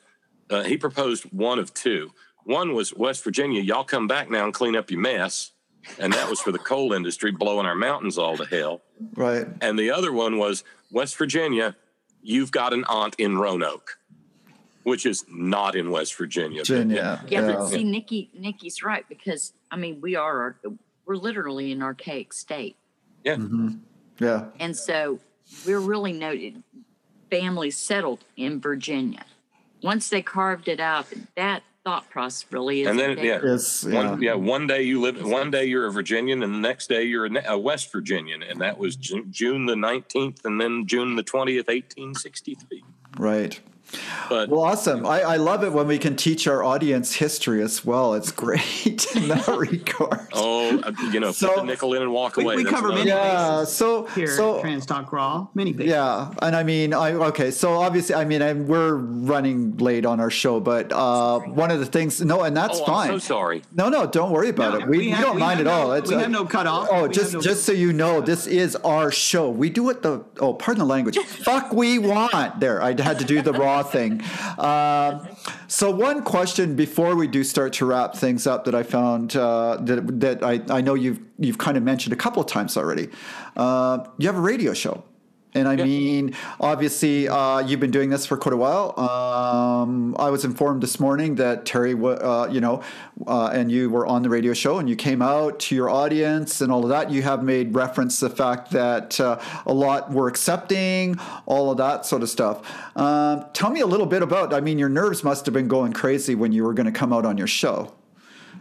[0.50, 2.11] Uh, he proposed one of two.
[2.44, 5.52] One was West Virginia, y'all come back now and clean up your mess,
[5.99, 8.83] and that was for the coal industry blowing our mountains all to hell.
[9.14, 9.47] right.
[9.61, 11.75] And the other one was West Virginia,
[12.23, 13.99] you've got an aunt in Roanoke,
[14.85, 16.61] which is not in West Virginia.
[16.61, 17.25] Virginia.
[17.29, 20.57] yeah, but see, Nikki Nikki's right because I mean we are
[21.07, 22.77] we're literally an archaic state,
[23.25, 23.37] Yeah.
[23.37, 23.81] Mhm.
[24.21, 24.47] Yeah.
[24.61, 25.18] and so
[25.66, 26.62] we're really noted
[27.31, 29.25] families settled in Virginia.
[29.83, 32.88] Once they carved it up, that thought process really is.
[32.88, 33.40] And then, yeah.
[33.42, 34.11] It's yeah.
[34.11, 37.03] One, yeah, one day you live, one day you're a Virginian, and the next day
[37.03, 41.68] you're a, West Virginian, and that was June the nineteenth, and then June the twentieth,
[41.68, 42.85] eighteen sixty-three.
[43.18, 43.61] Right.
[44.28, 45.05] But Well, awesome.
[45.07, 48.14] I, I love it when we can teach our audience history as well.
[48.14, 50.28] It's great in that regard.
[50.33, 50.81] oh,
[51.12, 52.57] you know, So- put the nickel in and walk We- away.
[52.57, 53.64] we That's cover many Yeah.
[53.64, 55.48] So here so at Trans Talk Raw.
[55.55, 55.87] Many big.
[55.88, 57.50] Yeah, and I mean, I okay.
[57.50, 61.81] So obviously, I mean, I'm, we're running late on our show, but uh, one of
[61.81, 63.11] the things, no, and that's Oh, fine.
[63.11, 63.62] I'm so sorry.
[63.74, 64.88] No, no, don't worry about No, it.
[64.88, 65.92] We, we, have- don't mind have at all.
[65.92, 66.88] It's we have no cutoff.
[66.90, 69.50] Oh, We just no- just so you know, this is our show.
[69.50, 71.18] We do what the oh, pardon the language.
[71.44, 72.33] fuck, we want.
[72.61, 74.23] There, I had to do the raw thing.
[74.59, 75.29] Um,
[75.68, 79.79] so one question before we do start to wrap things up that I found uh,
[79.83, 83.09] that that I, I know you've you've kind of mentioned a couple of times already.
[83.57, 85.05] Uh, you have a radio show.
[85.54, 88.98] And I mean, obviously, uh, you've been doing this for quite a while.
[88.98, 92.82] Um, I was informed this morning that Terry, uh, you know,
[93.26, 96.62] uh, and you were on the radio show, and you came out to your audience
[96.62, 97.10] and all of that.
[97.10, 101.76] You have made reference to the fact that uh, a lot were accepting all of
[101.76, 102.96] that sort of stuff.
[102.96, 104.54] Um, tell me a little bit about.
[104.54, 107.12] I mean, your nerves must have been going crazy when you were going to come
[107.12, 107.92] out on your show.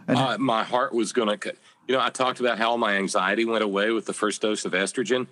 [0.08, 1.54] Uh, my heart was going to,
[1.88, 4.72] you know, I talked about how my anxiety went away with the first dose of
[4.72, 5.26] estrogen.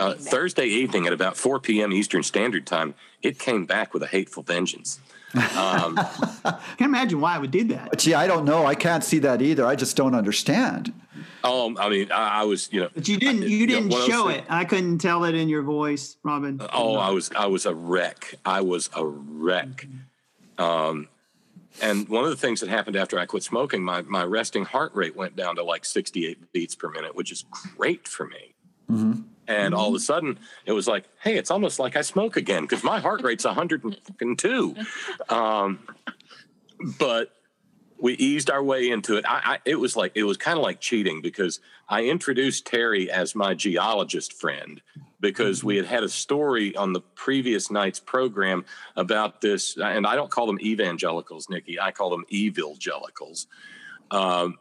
[0.00, 1.92] Uh, Thursday evening at about 4 p.m.
[1.92, 4.98] Eastern Standard Time, it came back with a hateful vengeance.
[5.34, 5.42] Um,
[5.98, 7.98] I can't imagine why I would do that.
[7.98, 8.64] Gee, I don't know.
[8.64, 9.66] I can't see that either.
[9.66, 10.94] I just don't understand.
[11.44, 13.42] oh, I mean, I, I was, you know, But you didn't.
[13.42, 14.44] You Yeah, didn't one of those show it.
[14.48, 16.60] I couldn't tell it in your voice, Robin.
[16.72, 18.34] Oh, I was I was a wreck.
[18.46, 19.86] I was a wreck.
[20.58, 21.08] Um,
[21.82, 24.94] and one of the things that happened after I quit smoking, my my resting heart
[24.94, 27.44] rate went down to like 68 beats per minute, which is
[27.76, 28.54] great for me.
[29.50, 32.62] And all of a sudden, it was like, hey, it's almost like I smoke again
[32.62, 34.76] because my heart rate's 102.
[35.28, 35.80] Um,
[36.98, 37.32] but
[37.98, 39.24] we eased our way into it.
[39.28, 43.10] I, I it was like it was kind of like cheating because I introduced Terry
[43.10, 44.80] as my geologist friend
[45.20, 48.64] because we had had a story on the previous night's program
[48.96, 51.78] about this, and I don't call them evangelicals, Nikki.
[51.78, 53.46] I call them evilgelicals.
[54.10, 54.58] Um,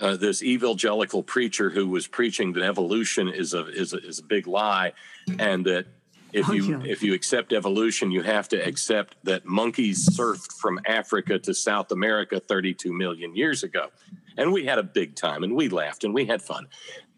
[0.00, 4.22] uh, this evangelical preacher who was preaching that evolution is a is a, is a
[4.22, 4.92] big lie,
[5.38, 5.86] and that
[6.32, 10.78] if Oh, you if you accept evolution, you have to accept that monkeys surfed from
[10.86, 13.88] Africa to South America 32 million years ago,
[14.36, 16.68] and we had a big time, and we laughed and we had fun,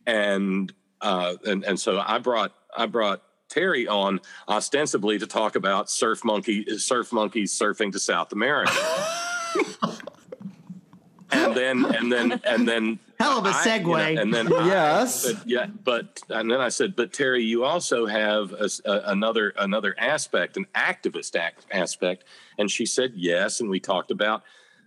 [0.07, 5.91] and uh, and and so I brought I brought Terry on ostensibly to talk about
[5.91, 8.73] surf monkey surf monkeys surfing to South America.
[11.33, 14.21] and and then and then and then Hell of a I- you know, segue.
[14.23, 15.23] and then I Yes.
[15.23, 19.03] said, yeah, but and then I said, but Terry, you also have a s- a-
[19.07, 22.25] another another aspect, an activist act, aspect,
[22.59, 24.43] and she said yes, and we talked about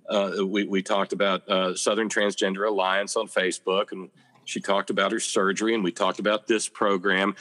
[0.09, 4.09] uh, we we talked about uh, Southern Transgender Alliance on Facebook, and
[4.45, 7.35] she talked about her surgery, and we talked about this program,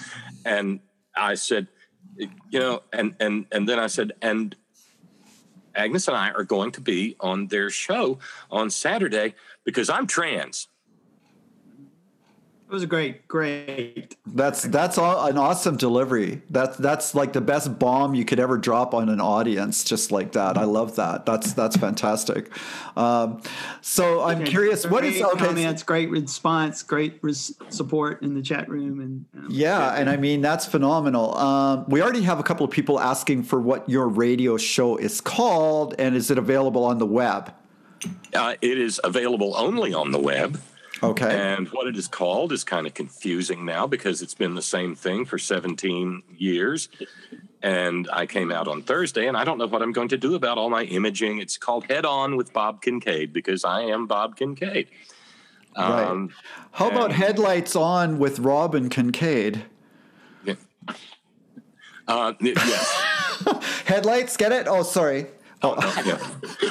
[0.44, 0.78] and
[1.16, 1.66] I said,
[2.18, 4.54] you know, and and and then I said, and
[5.74, 8.18] Agnes and I are going to be on their show
[8.50, 10.68] on Saturday because I'm trans.
[12.72, 14.16] It was a great, great.
[14.24, 16.40] That's that's all, an awesome delivery.
[16.48, 20.32] That's that's like the best bomb you could ever drop on an audience, just like
[20.32, 20.56] that.
[20.56, 21.26] I love that.
[21.26, 22.50] That's that's fantastic.
[22.96, 23.42] Um,
[23.82, 25.46] so I'm curious, what is Great okay?
[25.48, 25.82] comments?
[25.82, 26.82] Great response.
[26.82, 31.36] Great res- support in the chat room, and um, Yeah, and I mean that's phenomenal.
[31.36, 35.20] Um, we already have a couple of people asking for what your radio show is
[35.20, 37.52] called, and is it available on the web?
[38.32, 40.58] Uh, it is available only on the web.
[41.02, 41.34] Okay.
[41.34, 44.94] And what it is called is kind of confusing now because it's been the same
[44.94, 46.88] thing for 17 years.
[47.62, 50.34] And I came out on Thursday and I don't know what I'm going to do
[50.34, 51.38] about all my imaging.
[51.38, 54.88] It's called Head On with Bob Kincaid because I am Bob Kincaid.
[55.76, 56.04] Right.
[56.06, 56.30] Um,
[56.72, 59.64] How about headlights on with Robin Kincaid?
[60.44, 60.54] yeah.
[62.06, 63.02] Uh, yes.
[63.86, 64.66] Headlights, get it?
[64.68, 65.26] Oh, sorry.
[65.64, 66.18] Oh, no, yeah.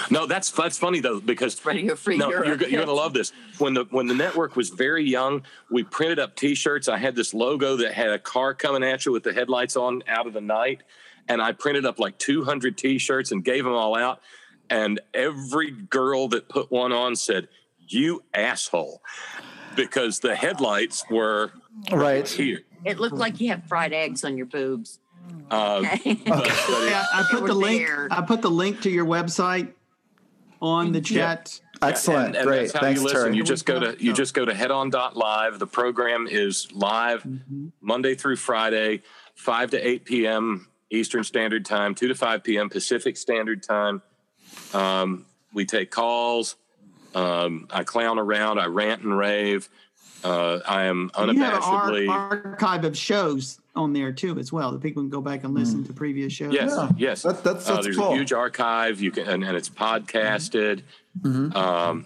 [0.09, 2.45] no, that's that's funny though because Radio Free no, Europe.
[2.61, 3.31] you're, you're gonna love this.
[3.57, 6.87] When the when the network was very young, we printed up T-shirts.
[6.89, 10.03] I had this logo that had a car coming at you with the headlights on
[10.07, 10.83] out of the night,
[11.29, 14.19] and I printed up like 200 T-shirts and gave them all out.
[14.69, 17.47] And every girl that put one on said,
[17.87, 19.01] "You asshole,"
[19.75, 21.51] because the headlights were
[21.91, 22.27] Right.
[22.27, 22.61] here.
[22.83, 24.99] It looked like you have fried eggs on your boobs.
[25.49, 26.13] Uh, Okay.
[26.25, 27.85] but- but Yeah, I put the link.
[27.85, 28.07] there.
[28.11, 29.69] I put the link to your website
[30.61, 31.59] on the chat.
[31.81, 32.27] Excellent.
[32.27, 32.59] And, and Great.
[32.59, 33.21] that's how Thanks, you listen.
[33.23, 33.35] Terry.
[33.37, 35.57] You just go to you just go to headon.live.
[35.59, 37.25] The program is live
[37.81, 39.01] Monday through Friday,
[39.35, 40.67] five to eight p.m.
[40.91, 42.69] Eastern Standard Time, two to five p.m.
[42.69, 44.01] Pacific Standard Time.
[44.73, 46.55] Um, we take calls.
[47.15, 48.59] Um, I clown around.
[48.59, 49.67] I rant and rave.
[50.23, 54.71] Uh, I am You have an unabashedly archive of shows on there too, as well.
[54.71, 56.53] That people can go back and listen to previous shows.
[56.53, 56.89] Yes, Yeah.
[56.97, 57.21] yes.
[57.23, 58.11] That- that's- uh, there's cool.
[58.11, 59.01] a huge archive.
[59.01, 60.81] You can and, and it's podcasted.
[61.21, 61.55] Mm-hmm.
[61.55, 62.05] Um,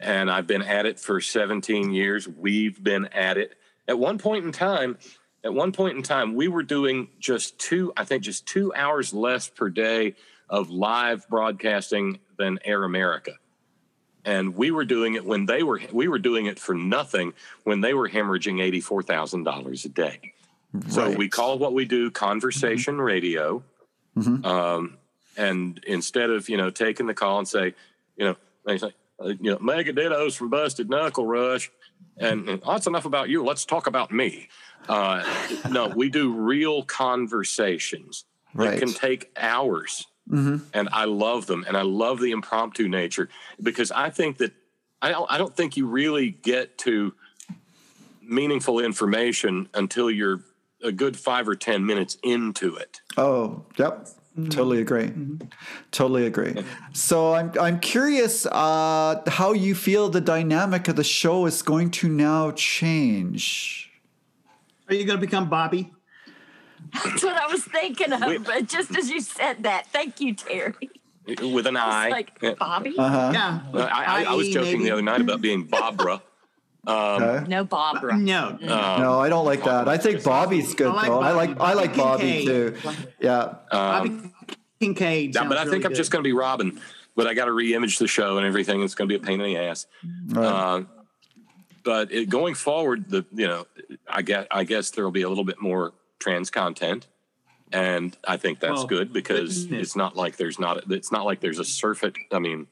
[0.00, 2.28] and I've been at it for 17 years.
[2.28, 3.54] We've been at it.
[3.88, 4.98] At one point in time,
[5.42, 9.14] at one point in time, we were doing just two, I think, just two hours
[9.14, 10.14] less per day
[10.48, 13.32] of live broadcasting than Air America.
[14.24, 17.32] And we were doing it when they were we were doing it for nothing
[17.64, 20.34] when they were hemorrhaging eighty four thousand dollars a day.
[20.88, 21.18] So Right.
[21.18, 23.62] we call what we do conversation radio.
[24.16, 24.44] Mhm.
[24.44, 24.98] Um,
[25.36, 27.74] and instead of you know taking the call and say,
[28.16, 31.70] you know, say, uh, you know, Mega Dittos from Busted Knuckle Rush,
[32.18, 33.44] and, and "Oh, that's enough about you.
[33.44, 34.48] Let's talk about me.
[34.88, 35.24] Uh,
[35.70, 40.62] no, we do real conversations that can take hours, Mhm.
[40.74, 43.28] and I love them, and I love the impromptu nature
[43.62, 44.52] because I think that
[45.00, 47.14] I don't, I don't think you really get to
[48.22, 50.42] meaningful information until you're
[50.82, 53.00] a good five or ten minutes into it.
[53.16, 54.08] Oh, yep.
[54.50, 55.10] Totally agree.
[55.90, 56.54] Totally agree.
[56.92, 61.90] So I'm I'm curious uh, how you feel the dynamic of the show is going
[61.92, 63.90] to now change.
[64.88, 65.92] Are you going to become Bobby?
[67.04, 68.24] That's what I was thinking of.
[68.26, 70.88] We- but just as you said that, thank you, Terry.
[71.26, 72.06] with an I.
[72.06, 72.12] It's
[72.42, 72.94] like Bobby.
[72.96, 73.30] Uh-huh.
[73.34, 73.60] Yeah.
[73.74, 74.84] I, I, I was joking maybe.
[74.84, 76.22] the other night about being Barbara.
[76.88, 77.44] Um, Okay.
[77.48, 78.16] no Barbara.
[78.16, 78.48] No.
[78.48, 79.88] um, No, I don't like that.
[79.88, 81.20] I think Bobby's good I like though.
[81.20, 81.46] I Bobby.
[81.48, 82.74] like I like Bobby Bobby too.
[83.20, 83.54] Yeah.
[83.70, 84.34] Bobby um,
[84.80, 85.34] Kincaid.
[85.34, 86.80] yeah, but I think really I'm just going to be Robin.
[87.14, 88.80] But I got to re-image the show and everything.
[88.82, 89.86] It's going to be a pain in the ass.
[90.28, 90.46] Right.
[90.46, 90.82] Uh,
[91.82, 93.66] but it, going forward, the you know,
[94.08, 97.06] I guess I guess there will be a little bit more trans content,
[97.72, 99.82] and I think that's Well, good because goodness.
[99.88, 102.14] it's not like there's not it's not like there's a surfeit.
[102.32, 102.66] I mean,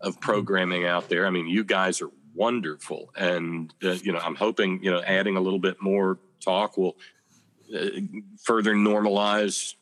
[0.00, 1.26] of programming out there.
[1.26, 5.36] I mean, you guys are wonderful, and uh, you know, I'm hoping you know adding
[5.36, 6.96] a little bit more talk will
[7.74, 7.86] uh,
[8.42, 9.74] further normalize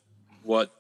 [0.42, 0.74] what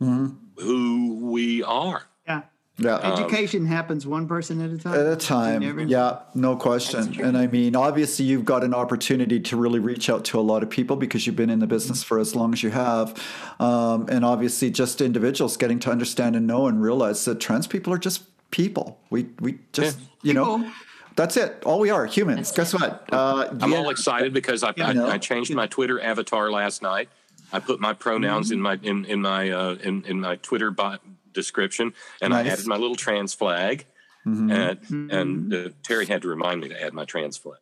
[0.00, 0.36] Mhm.
[0.58, 2.02] who we are.
[2.26, 2.42] Yeah.
[2.78, 2.94] Yeah.
[2.96, 4.94] Um, Education happens one person at a time.
[4.94, 7.20] At a time, never- yeah, no question.
[7.20, 10.64] And I mean, obviously, you've got an opportunity to really reach out to a lot
[10.64, 13.14] of people because you've been in the business for as long as you have,
[13.60, 17.92] um, and obviously, just individuals getting to understand and know and realize that trans people
[17.92, 18.98] are just people.
[19.10, 20.58] We we just you know.
[20.58, 20.72] People.
[21.16, 21.62] That's it.
[21.64, 22.50] All we are humans.
[22.52, 23.04] Guess what?
[23.12, 23.78] Uh, I'm yeah.
[23.78, 24.88] all excited because I, Yeah.
[24.88, 25.08] I, No.
[25.08, 27.08] I changed my Twitter avatar last night.
[27.52, 31.00] I put my pronouns in my in in my uh, in in my Twitter bot
[31.32, 33.86] description, and I added my little trans flag.
[34.24, 35.12] and Mhm.
[35.12, 37.58] and uh, Terry had to remind me to add my trans flag.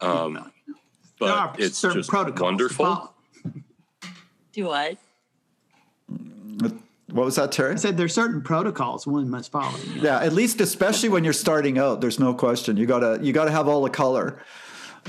[0.00, 0.50] Um,
[1.20, 3.14] but it's certain just protocols to wonderful.
[4.52, 4.98] Do what?
[7.14, 7.72] What was that, Terry?
[7.72, 9.78] I said there's certain protocols one must follow.
[9.78, 10.02] you know.
[10.02, 12.76] Yeah, at least especially when you're starting out, there's no question.
[12.76, 14.40] You gotta you gotta have all the color.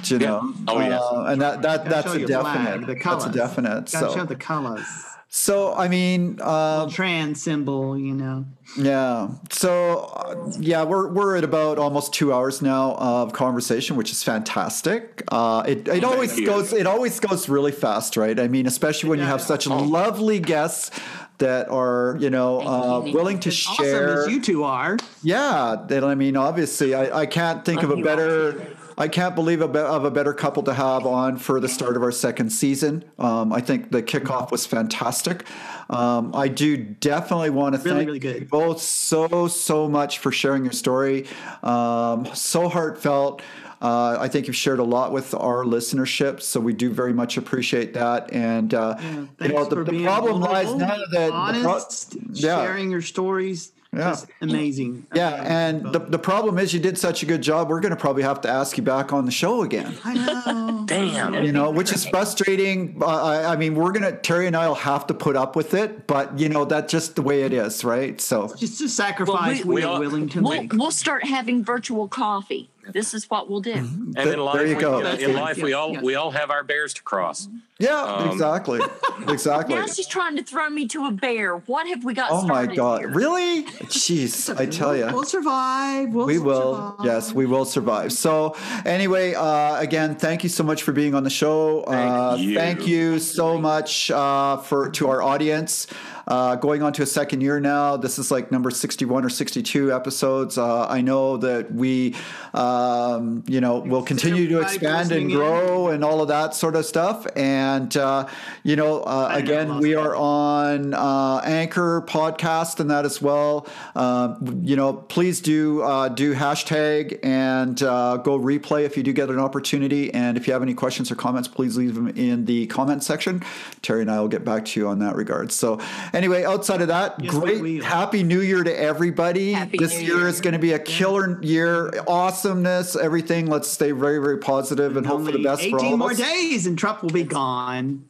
[0.04, 0.28] You Yeah.
[0.28, 1.02] know, Oh, yes.
[1.02, 2.42] Uh, and that that that's a definite.
[2.44, 3.36] flag, the that's a colors.
[3.36, 3.92] definite.
[3.92, 4.86] Gotta show So the colors.
[5.30, 8.46] so I mean, um, Trans symbol, you know.
[8.78, 9.30] yeah.
[9.50, 14.22] So uh, yeah, we're we're at about almost two hours now of conversation, which is
[14.22, 15.24] fantastic.
[15.32, 16.46] Uh, it it always you.
[16.46, 18.38] goes it always goes really fast, right?
[18.40, 20.92] I mean, especially when you have such lovely guests
[21.40, 24.24] that are you know uh, willing to Awesome share.
[24.24, 24.98] as you two are.
[25.24, 28.68] Yeah, then I mean, obviously, I, I can't think of a you better.
[28.98, 31.98] I can't believe a be- of a better couple to have on for the start
[31.98, 33.04] of our second season.
[33.20, 35.44] Um, I think the kickoff was fantastic.
[35.90, 38.40] Um, I do definitely want to Really, thank really good.
[38.44, 41.28] you both so so much for sharing your story.
[41.62, 43.42] Um, so heartfelt.
[43.82, 47.38] Uh, I think you've shared a lot with our listenership, so we do very much
[47.38, 48.32] appreciate that.
[48.34, 51.26] And uh, Yeah, you know, the, the problem lies vulnerable, none of that.
[51.26, 52.64] the pro- honest, Yeah.
[52.66, 53.72] sharing your stories.
[53.94, 54.10] Yeah.
[54.10, 55.06] Just amazing.
[55.16, 55.48] Yeah, Amazing.
[55.86, 57.70] and the, the problem is you did such a good job.
[57.70, 59.96] We're going to probably have to ask you back on the show again.
[60.04, 60.84] I know.
[60.86, 61.34] Damn.
[61.46, 62.98] You know, which is frustrating.
[63.02, 66.08] Uh, I, I mean, we're gonna Terry and I'll have to put up with it,
[66.08, 68.20] but you know that's just the way it is, right?
[68.20, 70.74] So Just a sacrifice we- we, we are willing to We'll, make.
[70.74, 72.70] we'll start having virtual coffee.
[72.92, 73.74] This is what we'll do.
[73.74, 74.96] And There- in life, there you we, go.
[75.06, 75.36] uh, in it.
[75.36, 76.04] life, we all yes.
[76.04, 77.48] we all have our bears to cross.
[77.80, 78.80] Yeah, Um, exactly,
[79.28, 79.76] exactly.
[79.76, 81.58] Now she's trying to throw me to a bear.
[81.58, 83.10] What have we got Oh my God, here?
[83.10, 83.64] really?
[83.86, 85.06] Jeez, I tell you.
[85.08, 86.10] We'll survive.
[86.14, 87.06] We'll we will survive.
[87.06, 88.56] yes we will survive so
[88.86, 92.56] anyway uh, again thank you so much for being on the show uh, you.
[92.56, 95.88] thank you so much uh, for to our audience
[96.28, 99.94] uh, going on to a second year now this is like number 61 or 62
[99.94, 102.16] episodes uh, i know that we
[102.54, 105.38] um, you know will continue to expand and listening in.
[105.38, 107.65] grow and all of that sort of stuff and
[107.98, 108.28] uh,
[108.64, 113.68] you know uh, again we are on uh, Anchor podcast and that as well.
[113.96, 119.14] Uh, you know, please do uh, do hashtag and uh, go replay if you do
[119.14, 120.14] get an opportunity.
[120.14, 123.44] And if you have any questions or comments, please leave them in the comment section.
[123.82, 125.52] Terry and I will get back to you on that regard.
[125.52, 125.80] So,
[126.14, 127.84] anyway, outside of that, Yes, great, will.
[127.84, 129.54] happy New Year to everybody.
[129.54, 130.28] Happy this year Year.
[130.28, 131.92] is going to be a killer year.
[132.08, 133.48] Awesomeness, everything.
[133.48, 136.12] Let's stay very, very positive and hope for the best for 18 all of more
[136.12, 136.18] us.
[136.18, 137.55] days and Trump will be gone.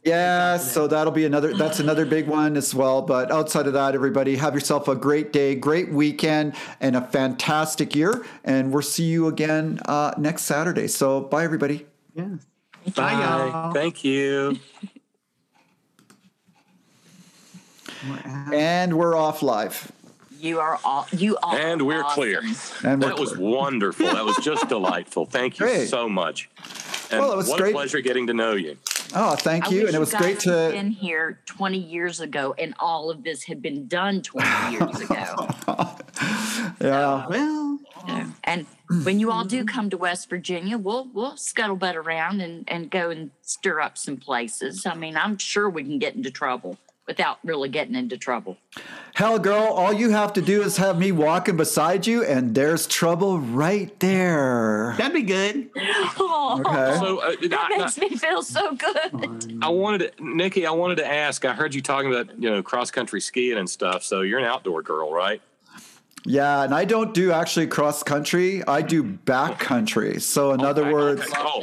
[0.04, 1.54] Yeah, so that'll be another.
[1.54, 3.02] That's another big one as well.
[3.02, 7.94] But outside of that, everybody have yourself a great day, great weekend, and a fantastic
[7.94, 8.24] year.
[8.44, 10.88] And we'll see you again uh, next Saturday.
[10.88, 11.86] So bye, everybody.
[12.14, 12.28] Yeah.
[12.94, 13.12] Bye.
[13.12, 13.72] y'all.
[13.72, 14.58] Thank you.
[18.52, 19.90] And we're off live.
[20.38, 22.14] You are all you are And we're awesome.
[22.14, 22.40] clear.
[22.84, 24.06] And we're That was wonderful.
[24.06, 25.24] That was just delightful.
[25.26, 25.88] Thank you Great.
[25.88, 26.50] so much.
[27.10, 27.70] And Well, it was what great.
[27.70, 28.76] a pleasure getting to know you.
[29.14, 29.86] Oh, thank I you.
[29.86, 30.70] And it was guys great to.
[30.72, 35.48] been here 20 years ago, and all of this had been done 20 years ago.
[36.80, 37.26] Yeah.
[37.28, 38.32] Well, you know.
[38.44, 39.04] And hmm.
[39.04, 43.10] when you all do come to West Virginia, we'll we'll scuttlebutt around and and go
[43.10, 44.84] and stir up some places.
[44.86, 48.56] I mean, I'm sure we can get into trouble without really getting into trouble.
[49.14, 52.86] Hell, girl, all you have to do is have me walking beside you, and there's
[52.86, 54.94] trouble right there.
[54.98, 55.70] that'd be good.
[56.18, 56.98] Oh, Okay.
[56.98, 59.58] So uh, that I, makes me feel so good.
[59.62, 61.44] I wanted to, Nikki, I wanted to ask.
[61.44, 64.02] I heard you talking about you know cross country skiing and stuff.
[64.02, 65.40] So you're an outdoor girl, right?
[66.24, 68.62] Yeah, and I don't do actually cross country.
[68.66, 70.18] I do back country.
[70.20, 71.60] So, in other words, Oh.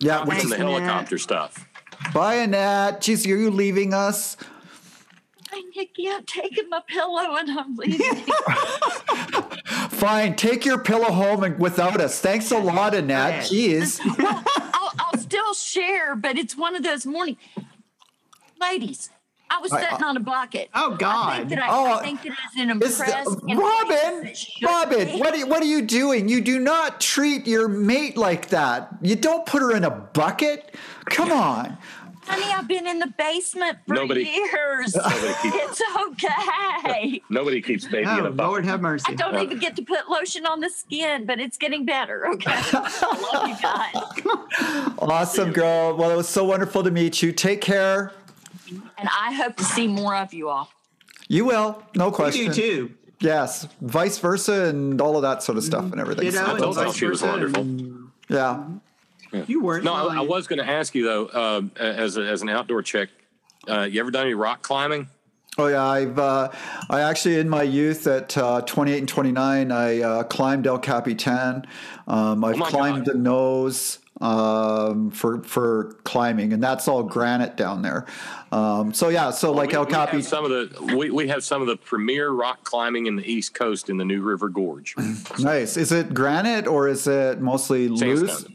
[0.00, 0.82] yeah, What's which in is the Thanks, Annette.
[0.82, 1.68] helicopter stuff?
[2.12, 3.00] Bye, Annette.
[3.00, 4.36] Geez, are you leaving us?
[5.52, 8.00] Hey, Nikki, I'm taking my pillow and I'm leaving.
[9.90, 12.20] Fine, take your pillow home and without us.
[12.20, 13.34] Thanks a lot, Annette.
[13.34, 13.42] Right.
[13.50, 14.00] Jeez.
[14.74, 17.36] I'll, I'll still share, but it's one of those morning.
[18.60, 19.10] Ladies,
[19.50, 20.70] I was I- sitting on a bucket.
[20.74, 21.36] Oh, I God.
[21.36, 24.36] think that I, Oh, I think that as an impressed uh, in Robin, ways that
[24.36, 25.18] should Robin, be.
[25.18, 26.28] what are, what are you doing?
[26.28, 28.88] You do not treat your mate like that.
[29.02, 30.74] You don't put her in a bucket.
[31.06, 31.76] Come on.
[32.24, 34.94] Honey, I've been in the basement for Nobody- years.
[34.94, 35.82] Nobody keeps- it's
[36.24, 37.22] okay.
[37.28, 38.36] Nobody keeps baby in Oh, a bucket.
[38.50, 39.04] Lord have mercy.
[39.08, 42.26] I don't uh, even get to put lotion on the skin, but it's getting better.
[42.28, 43.56] Okay, I love you
[44.82, 45.96] guys, Awesome, girl.
[45.96, 47.32] Well, it was so wonderful to meet you.
[47.32, 48.12] Take care.
[48.70, 50.70] and I hope to see more of you all.
[51.28, 51.82] You will.
[51.96, 52.46] No question.
[52.46, 52.94] You too.
[53.20, 53.66] Yes.
[53.80, 55.92] Vice versa and all of that sort of stuff mm-hmm.
[55.92, 56.24] and everything.
[56.24, 57.60] Ditto So- I and told her vice she was versa, wonderful.
[57.62, 58.10] and
[59.32, 59.44] yeah.
[59.46, 59.84] You weren't.
[59.84, 62.82] No, I, I was going to ask you though, um, as a, as an outdoor
[62.82, 63.10] chick,
[63.68, 65.08] uh, you ever done any rock climbing?
[65.58, 66.50] Oh yeah, I've uh,
[66.88, 71.66] I actually in my youth at uh, 28 and 29, I uh, climbed El Capitan.
[72.06, 73.14] Um, I've Oh climbed God.
[73.14, 78.06] the nose um, for for climbing, and that's all granite down there.
[78.50, 80.22] Um, so yeah, so like we, El we Capitan.
[80.22, 83.52] some of the we, we have some of the premier rock climbing in the East
[83.52, 84.94] Coast in the New River Gorge.
[85.38, 85.76] Nice.
[85.76, 88.46] Is it granite or is it mostly loose?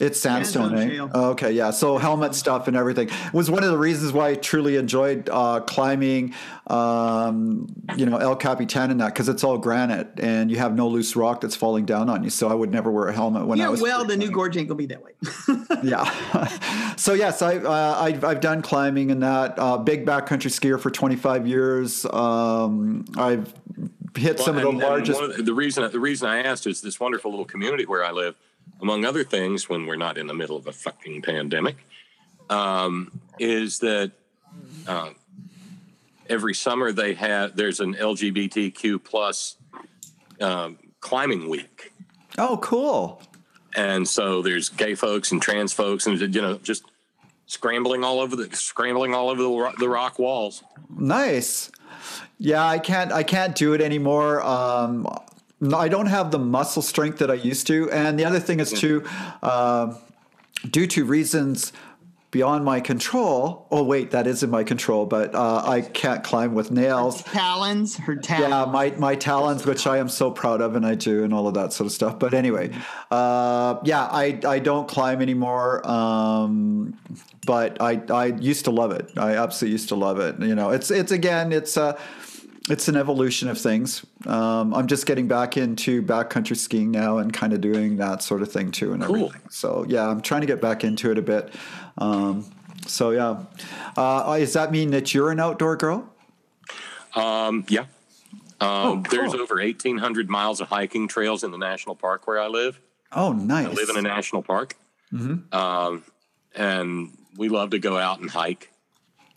[0.00, 0.06] Sandstone.
[0.06, 0.94] It's sandstone, Sandstone eh?
[0.94, 1.10] shale.
[1.14, 1.70] Oh, okay, yeah.
[1.70, 5.60] So helmet stuff and everything was one of the reasons why I truly enjoyed uh,
[5.60, 6.34] climbing,
[6.68, 10.88] um, you know, El Capitan and that because it's all granite and you have no
[10.88, 12.30] loose rock that's falling down on you.
[12.30, 13.82] So I would never wear a helmet when I Yeah, was.
[13.82, 15.12] well, the new gorge ain't gonna be that way.
[15.82, 16.94] yeah.
[16.96, 19.58] so yes, I, uh, I've, I've done climbing and that.
[19.58, 22.06] Uh, big backcountry skier for 25 years.
[22.06, 23.52] Um, I've
[24.16, 25.20] hit some Well, of the largest.
[25.20, 28.04] one of the, the reason the reason I asked is this wonderful little community where
[28.04, 28.34] I live,
[28.80, 31.76] among other things, when we're not in the middle of a fucking pandemic,
[32.48, 34.12] um, is that
[34.86, 35.10] uh,
[36.28, 39.56] every summer they have there's an LGBTQ plus
[40.40, 41.92] um, climbing week,
[42.38, 43.22] oh, cool.
[43.76, 46.84] and so there's gay folks and trans folks, and you know just
[47.46, 50.62] scrambling all over the scrambling all over the, ro- the rock walls.
[50.88, 51.70] Nice.
[52.38, 53.12] Yeah, I can't.
[53.12, 54.42] I can't do it anymore.
[54.42, 55.06] Um,
[55.74, 57.90] I don't have the muscle strength that I used to.
[57.90, 59.04] And the other thing is too,
[59.42, 59.94] uh,
[60.68, 61.72] due to reasons
[62.30, 63.66] beyond my control.
[63.70, 67.22] Oh wait, that is in my control, but uh, I can't climb with nails.
[67.24, 68.50] talons, her talons.
[68.50, 71.48] Yeah, my my talons, which I am so proud of, and I do, and all
[71.48, 72.18] of that sort of stuff.
[72.18, 72.72] But anyway,
[73.10, 75.86] uh, yeah, I I don't climb anymore.
[75.88, 76.96] Um,
[77.46, 79.10] but I I used to love it.
[79.16, 80.38] I absolutely used to love it.
[80.40, 81.98] You know, it's it's again, it's uh
[82.70, 84.04] it's an evolution of things.
[84.26, 88.42] Um, I'm just getting back into backcountry skiing now and kind of doing that sort
[88.42, 89.16] of thing too, and Cool.
[89.26, 89.42] everything.
[89.50, 91.52] So yeah, I'm trying to get back into it a bit.
[91.98, 92.44] Um,
[92.86, 93.44] so yeah,
[93.96, 96.08] uh, does that mean that you're an outdoor girl?
[97.14, 97.80] Um, yeah.
[97.80, 97.86] Um,
[98.62, 99.20] Oh, cool.
[99.20, 102.78] There's over 1,800 miles of hiking trails in the national park where I live.
[103.12, 103.66] Oh, nice.
[103.66, 104.76] I live in a national park,
[105.52, 106.04] um,
[106.54, 108.70] and we love to go out and hike.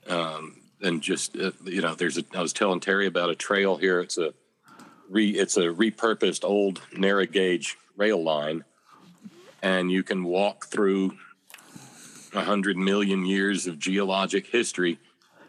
[0.08, 2.24] Um, and just uh, you know, there's a.
[2.36, 4.00] I was telling Terry about a trail here.
[4.00, 4.34] It's a
[5.10, 5.32] re.
[5.32, 8.64] It's a repurposed old narrow gauge rail line,
[9.62, 11.18] and you can walk through
[12.34, 15.00] a hundred million years of geologic history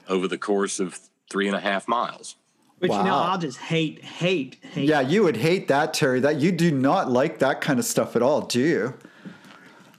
[0.09, 0.99] over the course of
[1.30, 2.37] three and a half miles.
[2.78, 4.89] Which you know, I'll just hate, hate, hate.
[4.89, 6.20] Yeah, you would hate that, Terry.
[6.20, 8.95] That you do not like that kind of stuff at all, do you?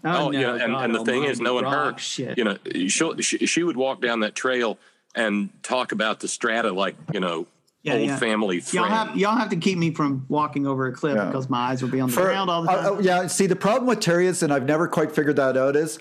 [0.04, 2.38] Oh, no, yeah, and, God and the thing is, almighty, knowing her, shit.
[2.38, 2.58] you know,
[2.88, 4.78] she'll, she, she would walk down that trail
[5.16, 7.48] and talk about the strata like you know,
[7.84, 8.18] Yeah, old yeah.
[8.18, 8.94] family Y'all friend.
[8.94, 11.26] have y'all have to keep me from walking over a cliff Yeah.
[11.26, 12.98] because my eyes will be on the For- ground all the uh, time.
[12.98, 15.76] uh, yeah, see, the problem with Terry is, and I've never quite figured that out,
[15.76, 16.00] is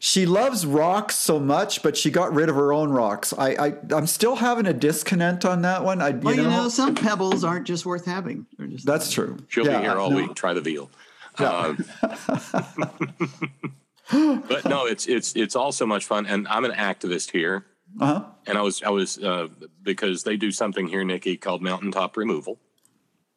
[0.00, 3.32] she loves rocks so much, but she got rid of her own rocks.
[3.38, 6.02] I, I I'm still having a disconnect on that one.
[6.02, 8.44] I, you, well, know, you know, some pebbles aren't just worth having.
[8.58, 9.38] They're just that's true.
[9.48, 10.16] She'll Yeah, be here all no.
[10.16, 10.34] week.
[10.34, 10.90] Try the veal.
[11.38, 11.78] Um,
[14.48, 17.64] but no, it's it's it's all so much fun, and I'm an activist here,
[18.00, 18.24] Uh-huh.
[18.46, 19.48] and I was I was uh,
[19.82, 22.58] because they do something here, Nikki, called mountaintop removal.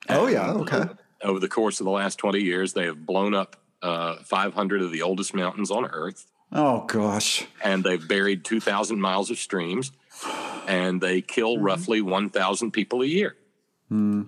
[0.09, 0.83] Oh yeah, okay.
[1.23, 4.91] Over the course of the last 20 years, they have blown up uh, 500 of
[4.91, 6.25] the oldest mountains on Earth.
[6.51, 7.45] Oh gosh.
[7.63, 9.91] and they've buried 2,000 miles of streams,
[10.67, 11.63] and they kill Mm-hmm.
[11.65, 13.35] roughly 1,000 people a year.
[13.89, 14.23] Hmm.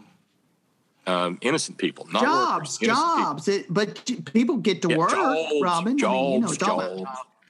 [1.08, 3.24] Um, innocent people, not jobs, workers, innocent people.
[3.24, 3.48] jobs.
[3.48, 5.88] It, but people get to Yeah, work, jobs, Robin.
[6.04, 7.04] I mean, you know, jobs,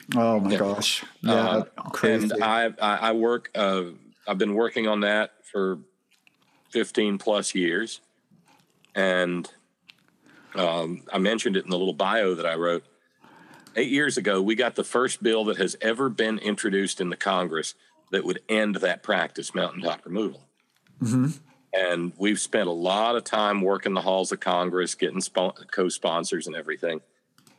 [0.09, 0.51] it's all about jobs.
[0.51, 0.57] Oh my Yeah.
[0.75, 1.03] gosh.
[1.21, 2.29] Yeah, Uh, crazy.
[2.33, 3.49] And I, I, work.
[3.55, 3.83] Uh,
[4.27, 5.79] I've been working on that for
[6.71, 8.01] 15 plus years,
[8.95, 9.49] and
[10.55, 12.83] um, I mentioned it in the little bio that I wrote.
[13.75, 17.15] Eight years ago, we got the first bill that has ever been introduced in the
[17.15, 17.75] Congress
[18.11, 20.41] that would end that practice, mountaintop removal.
[21.71, 26.47] And we've spent a lot of time working the halls of Congress, getting spo- co-sponsors
[26.47, 27.01] and everything.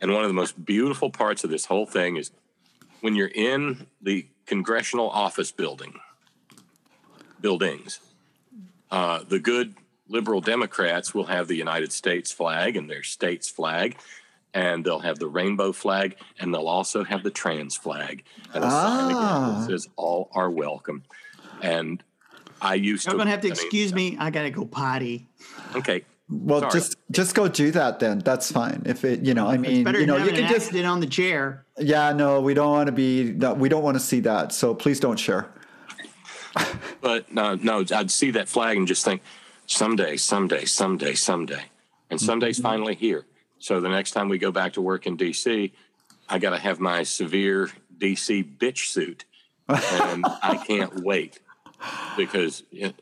[0.01, 2.31] And one of the most beautiful parts of this whole thing is
[3.01, 5.93] when you're in the congressional office building
[7.39, 7.99] buildings
[8.91, 9.75] uh, the good
[10.07, 13.97] liberal democrats will have the united states flag and their state's flag
[14.53, 18.23] and they'll have the rainbow flag and they'll also have the trans flag
[18.53, 19.55] and a sign again Ah.
[19.59, 21.03] that says all are welcome
[21.61, 22.03] and
[22.61, 24.17] i used You're to gonna have to I mean, excuse me.
[24.19, 25.27] I gotta go potty.
[25.75, 26.71] okay well, sorry.
[26.73, 28.19] just just go do that then.
[28.19, 28.83] That's fine.
[28.85, 31.65] If it, you know, I mean, you know, you can just accident on the chair.
[31.77, 33.33] Yeah, no, we don't want to be.
[33.33, 34.51] No, we don't want to see that.
[34.53, 35.51] So please don't share.
[37.01, 39.21] But no, no, I'd see that flag and just think,
[39.65, 41.63] someday, someday, someday, someday,
[42.09, 42.67] and someday's Mm-hmm.
[42.67, 43.25] finally here.
[43.59, 45.71] So the next time we go back to work in DC,
[46.29, 49.25] I got to have my severe DC bitch suit,
[49.67, 51.39] and I can't wait.
[52.17, 52.95] because it,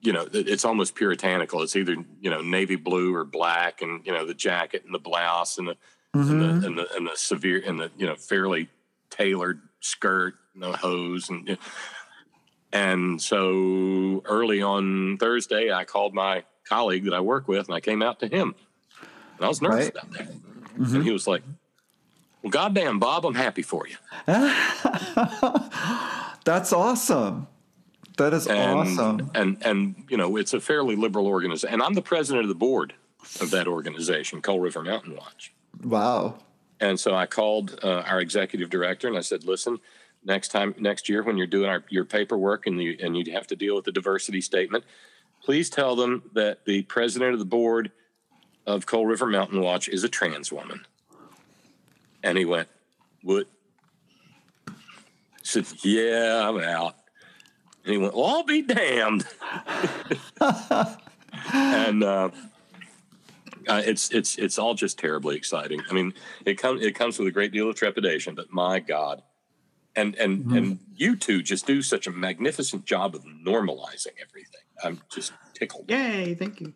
[0.00, 1.62] you know it's almost puritanical.
[1.62, 4.98] It's either you know navy blue or black, and you know the jacket and the
[4.98, 5.76] blouse and the
[6.12, 6.64] and, the, mm-hmm.
[6.64, 8.68] and the and the severe and the you know fairly
[9.10, 11.58] tailored skirt and the hose and
[12.72, 17.80] and so early on Thursday, I called my colleague that I work with, and I
[17.80, 18.54] came out to him,
[19.36, 19.90] and I was nervous Right.
[19.90, 20.96] about that, mm-hmm.
[20.96, 21.42] and he was like.
[22.42, 23.96] Well, goddamn, Bob, I'm happy for you.
[26.44, 27.46] That's awesome.
[28.16, 29.30] That is and awesome.
[29.34, 31.74] and and you know it's a fairly liberal organization.
[31.74, 32.94] And i'm the president of the board
[33.40, 35.52] of that organization coal river mountain watch.
[35.82, 36.38] Wow.
[36.80, 39.78] and so i called uh, our executive director and i said listen
[40.24, 43.48] next time next year when you're doing our, your paperwork and you and you have
[43.48, 44.84] to deal with the diversity statement
[45.42, 47.90] please tell them that the president of the board
[48.66, 50.86] of coal river mountain watch is a trans woman.
[52.22, 52.68] And he went
[53.22, 53.46] what?
[54.68, 54.72] I
[55.42, 56.96] said yeah i'm out
[57.84, 59.26] and he went, Well, I'll be damned.
[61.52, 62.30] and uh,
[63.68, 65.80] uh, it's it's it's all just terribly exciting.
[65.90, 66.14] I mean,
[66.44, 69.22] it comes it comes with a great deal of trepidation, but my God.
[69.96, 74.60] And and and you two just do such a magnificent job of normalizing everything.
[74.82, 75.88] I'm just tickled.
[75.88, 76.34] Yay!
[76.34, 76.74] Thank you.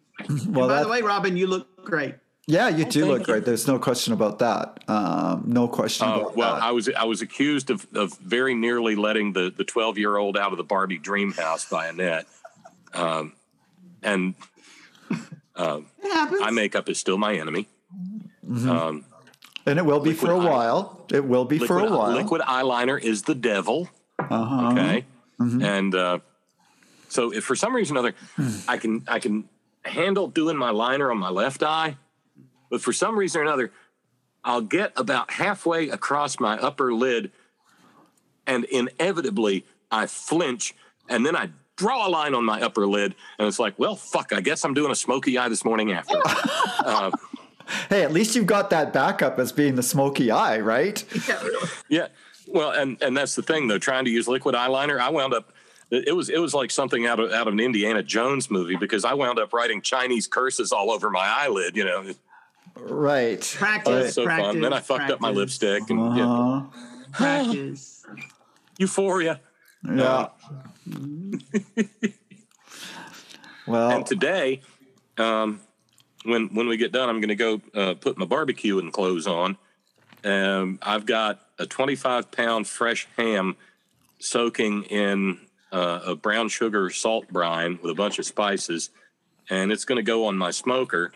[0.49, 2.15] Well, By the way, Robin, you look great.
[2.49, 3.45] Yeah, you do thank look great.
[3.45, 4.83] There's no question about that.
[4.89, 6.63] Um, no question Uh, about well, that.
[6.63, 10.37] I was I was accused of, of very nearly letting the the twelve year old
[10.37, 12.27] out of the Barbie dream house by Annette,
[12.95, 13.35] um,
[14.03, 14.35] and
[15.57, 17.69] um, It eye makeup is still my enemy.
[18.51, 19.05] Um,
[19.67, 21.07] and it will be for a liquid eye- while.
[21.13, 22.13] It will be for a liquid, while.
[22.13, 23.89] liquid eyeliner is the devil.
[24.19, 24.73] Uh-huh.
[24.73, 25.05] Okay,
[25.39, 26.19] and uh,
[27.09, 28.15] so if for some reason or other
[28.67, 29.49] I can I can
[29.85, 31.97] handle doing my liner on my left eye,
[32.71, 33.73] but for some reason or another,
[34.45, 37.33] I'll get about halfway across my upper lid,
[38.47, 40.75] and inevitably I flinch,
[41.09, 44.33] and then I draw a line on my upper lid, and it's like, well, fuck,
[44.33, 46.21] I guess I'm doing a smoky eye this morning after.
[46.85, 47.11] uh,
[47.89, 51.05] Hey, at least you've got that backup as being the smoky eye, right?
[51.29, 51.43] Yeah.
[51.89, 52.07] Yeah.
[52.47, 53.79] Well, and and that's the thing though.
[53.79, 55.53] Trying to use liquid eyeliner, I wound up.
[55.91, 59.05] It was it was like something out of out of an Indiana Jones movie because
[59.05, 61.77] I wound up writing Chinese curses all over my eyelid.
[61.77, 62.05] You know,
[62.79, 63.39] it Right.
[63.39, 64.15] was Practice.
[64.15, 64.61] so practice, fun.
[64.61, 66.63] Then I fucked up my lipstick and yeah, Uh-huh.
[67.13, 68.05] Practice.
[68.79, 69.41] euphoria.
[69.85, 70.29] Yeah.
[73.67, 74.61] well, And today,
[75.17, 75.61] um,
[76.25, 79.27] when when we get done, I'm going to go uh, put my barbecue and clothes
[79.27, 79.57] on.
[80.25, 83.57] Um, I've got a 25 pound fresh ham
[84.19, 85.39] soaking in
[85.71, 88.91] uh, a brown sugar salt brine with a bunch of spices,
[89.49, 91.13] and it's going to go on my smoker.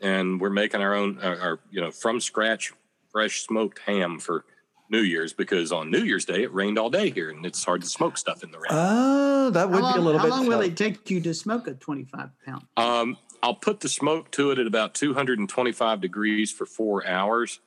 [0.00, 2.72] And we're making our own, our, our you know, from scratch,
[3.10, 4.44] fresh smoked ham for
[4.90, 7.80] New Year's because on New Year's Day it rained all day here, and it's hard
[7.82, 8.70] to smoke stuff in the rain.
[8.70, 10.30] uh, that would How be a long, little how bit.
[10.30, 12.66] long will it take you to smoke a 25 pound?
[12.76, 17.60] Um, I'll put the smoke to it at about 225 degrees for four hours,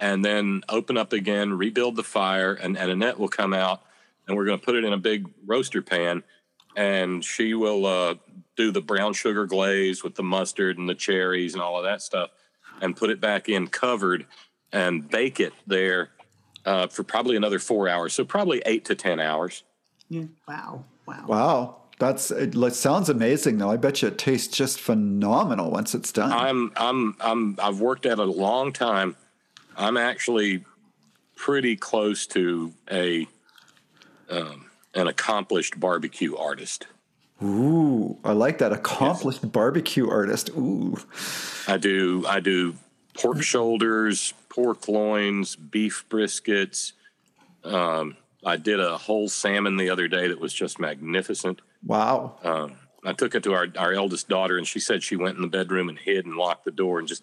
[0.00, 3.82] and then open up again, rebuild the fire, and, and Annette will come out,
[4.26, 6.22] and we're going to put it in a big roaster pan,
[6.76, 8.14] and she will uh,
[8.58, 12.02] do the brown sugar glaze with the mustard and the cherries and all of that
[12.02, 12.30] stuff,
[12.82, 14.26] and put it back in covered,
[14.72, 16.10] and bake it there
[16.66, 19.62] uh, for probably another four hours, so probably eight to ten hours.
[20.10, 20.24] Yeah.
[20.46, 20.84] Wow.
[21.06, 21.24] Wow.
[21.26, 21.76] Wow.
[21.98, 23.70] That's it sounds amazing though.
[23.70, 26.32] I bet you it tastes just phenomenal once it's done.
[26.32, 29.16] I'm I'm I'm I've worked at it a long time.
[29.76, 30.64] I'm actually
[31.34, 33.26] pretty close to a
[34.30, 36.86] um, an accomplished barbecue artist.
[37.42, 40.50] Ooh, I like that accomplished barbecue artist.
[40.50, 40.96] Ooh.
[41.68, 42.74] I do I do
[43.14, 46.92] pork shoulders, pork loins, beef briskets.
[47.64, 51.60] Um, I did a whole salmon the other day that was just magnificent.
[51.84, 52.38] Wow.
[52.42, 55.42] Um, I took it to our, our eldest daughter, and she said she went in
[55.42, 57.22] the bedroom and hid and locked the door and just,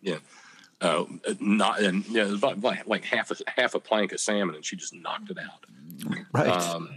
[0.00, 0.18] yeah,
[0.80, 1.04] uh,
[1.40, 4.54] not and yeah, it was about like, like half a half a plank of salmon,
[4.54, 5.66] and she just knocked it out.
[6.32, 6.48] Right.
[6.48, 6.90] Um,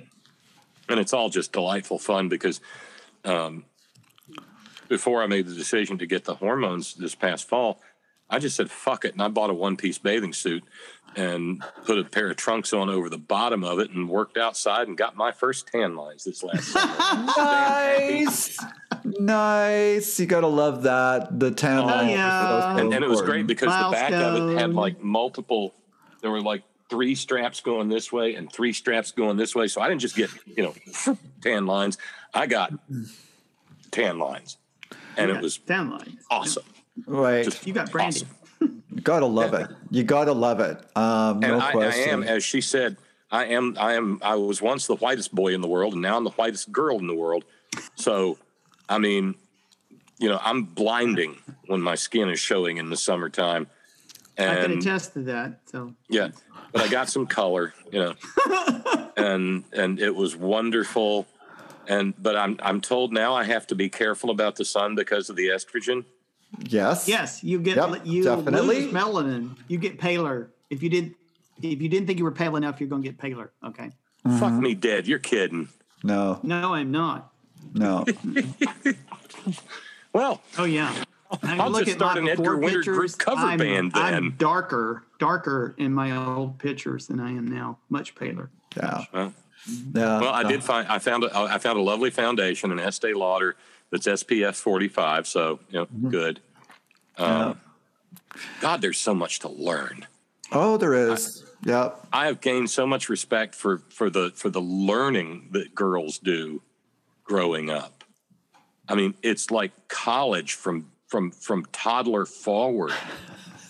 [0.90, 2.62] and it's all just delightful fun because
[3.26, 3.66] um,
[4.88, 7.82] before I made the decision to get the hormones this past fall,
[8.30, 10.64] I just said fuck it, and I bought a one piece bathing suit
[11.16, 14.88] and put a pair of trunks on over the bottom of it and worked outside
[14.88, 16.76] and got my first tan lines this last
[17.38, 18.58] nice.
[19.06, 20.20] nice.
[20.20, 21.40] You got to love that.
[21.40, 22.10] The tan Oh, line.
[22.10, 22.78] yeah.
[22.78, 23.48] and, and it was great important.
[23.48, 25.74] because the back of it had like multiple
[26.22, 29.82] there were like three straps going this way and three straps going this way so
[29.82, 31.98] i didn't just get you know tan lines
[32.34, 32.72] i got
[33.92, 34.58] tan lines
[35.18, 36.24] and Yeah, it was down lines.
[36.30, 36.64] awesome
[37.06, 37.44] Right.
[37.46, 38.24] Just You got branding.
[38.60, 38.84] awesome.
[38.92, 39.68] You gotta love it.
[39.92, 40.78] You gotta love it.
[40.98, 42.10] Um, and no I, I question.
[42.10, 42.98] am as she said
[43.30, 46.18] I am I am I was once the whitest boy in the world, and now
[46.18, 47.44] I'm the whitest girl in the world.
[47.96, 48.40] So,
[48.90, 49.36] I mean,
[50.18, 53.68] you know, I'm blinding when my skin is showing in the summertime.
[54.40, 55.62] I can And attest to that.
[55.66, 56.30] So yeah,
[56.72, 58.14] but I got some color, you know,
[59.18, 61.26] and and it was wonderful.
[61.88, 65.30] And but I'm I'm told now I have to be careful about the sun because
[65.30, 66.06] of the estrogen.
[66.60, 67.08] Yes.
[67.08, 68.82] yes, you get Yep, you definitely.
[68.84, 69.58] lose melanin.
[69.68, 70.50] You get paler.
[70.70, 71.16] If you didn't
[71.62, 73.52] if you didn't think you were pale enough, you're going to get paler.
[73.66, 73.92] Okay.
[74.26, 74.38] Mm-hmm.
[74.38, 75.08] Fuck me dead.
[75.08, 75.70] You're kidding.
[76.04, 76.40] No.
[76.44, 77.32] No, I'm not.
[77.74, 78.06] No.
[80.14, 80.94] Well, Oh yeah.
[81.44, 84.36] Now, I'll look just start an Edgar before Winter group cover I'm, band I'm then.
[84.38, 87.78] darker, darker in my old pictures than I am now.
[87.90, 88.50] Much paler.
[88.76, 89.04] Yeah.
[89.14, 89.34] Well,
[89.94, 90.20] Yeah.
[90.22, 90.50] well, I no.
[90.50, 93.56] did find I found a, I found a lovely foundation, an Estee Lauder
[93.92, 95.28] that's SPF 45.
[95.28, 96.10] So you know, Mm-hmm.
[96.10, 96.40] good.
[97.18, 97.60] Um,
[98.62, 100.06] God, there's so much to learn.
[100.52, 101.44] Oh, there is.
[101.66, 102.08] Yep.
[102.14, 106.62] I have gained so much respect for for the for the learning that girls do
[107.24, 108.04] growing up.
[108.88, 112.94] I mean, it's like college from from from toddler forward.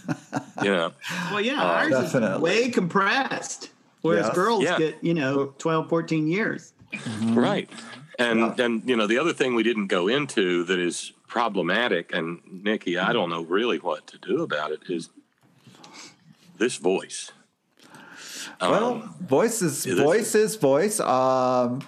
[0.63, 0.91] you know,
[1.31, 2.35] Well, yeah, Uh, ours definitely.
[2.35, 3.69] is way compressed,
[4.01, 4.35] whereas Yes.
[4.35, 4.77] girls Yeah.
[4.77, 6.73] get, you know, 12, 14 years.
[7.33, 7.69] right?
[8.19, 8.65] And Yeah.
[8.65, 12.97] and you know, the other thing we didn't go into that is problematic, and Nikki,
[12.97, 14.79] I don't know really what to do about it.
[14.89, 15.09] Is
[16.57, 17.31] this voice?
[18.59, 20.99] Um, Well, voice is it is- voice is voice.
[21.01, 21.81] Um,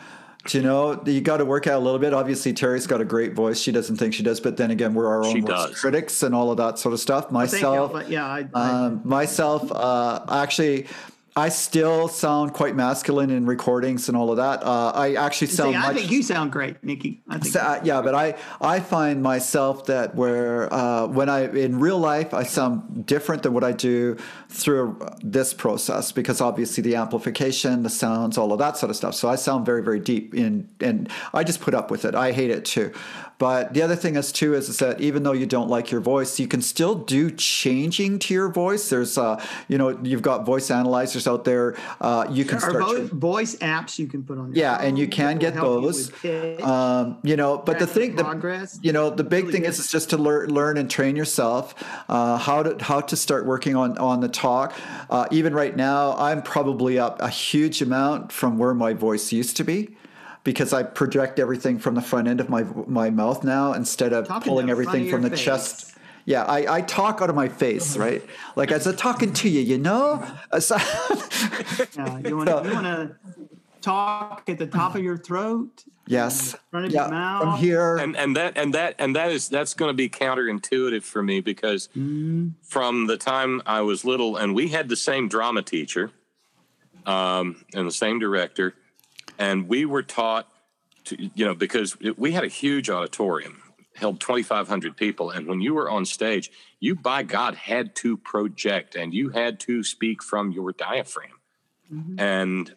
[0.53, 2.13] you know, you got to work out a little bit.
[2.13, 3.59] Obviously, Terry's got a great voice.
[3.59, 6.51] She doesn't think she does, but then again, we're our own worst critics and all
[6.51, 7.25] of that sort of stuff.
[7.25, 10.87] Thank you, Myself, but yeah, I, I, um, myself, uh, actually,
[11.39, 14.61] I still sound quite masculine in recordings and all of that.
[14.61, 15.95] Uh, I actually sound see, I much.
[15.95, 17.21] think you sound great, Nikki.
[17.29, 21.45] I think So, uh, yeah, but I I find myself that where uh, when I
[21.45, 24.17] in real life I sound different than what I do
[24.49, 29.15] through this process because obviously the amplification, the sounds, all of that sort of stuff.
[29.15, 32.15] So I sound very very deep in, and I just put up with it.
[32.15, 32.91] I hate it too.
[33.39, 36.01] But the other thing is too is, is that even though you don't like your
[36.01, 38.89] voice, you can still do changing to your voice.
[38.89, 41.75] There's uh you know you've got voice analyzers out there.
[42.01, 43.09] Uh, you can Are start.
[43.09, 44.47] cha- voice apps you can put on.
[44.53, 46.61] your yeah, and you can get help you those.
[46.61, 48.77] Um, you know, but the thing, the, progress.
[48.83, 49.69] you know, the big Really thing good.
[49.69, 51.73] is, is just to learn, learn and train yourself
[52.09, 54.73] uh, how to how to start working on on the talk.
[55.09, 59.55] Uh, even right now, I'm probably up a huge amount from where my voice used
[59.57, 59.95] to be.
[60.49, 64.27] Because I project everything from the front end of my my mouth now instead of
[64.27, 65.95] Talking pulling to the front everything of from the your chest.
[66.25, 68.23] Yeah, I, I talk out of my face, right?
[68.55, 70.25] Like as I'm talking to you, you know.
[70.59, 70.77] So-
[71.95, 73.15] Yeah, you want So- to
[73.81, 75.83] talk at the top of your throat.
[76.07, 77.03] yes, Front of yeah.
[77.03, 77.41] your mouth.
[77.43, 81.03] From here, and and that and that and that is that's going to be counterintuitive
[81.03, 81.89] for me because
[82.63, 86.09] from the time I was little, and we had the same drama teacher,
[87.05, 88.73] um, and the same director,
[89.39, 90.47] and we were taught
[91.05, 93.63] to you know because it, we had a huge auditorium
[93.95, 98.95] held 2500 people and when you were on stage you by god had to project
[98.95, 101.31] and you had to speak from your diaphragm
[102.19, 102.75] and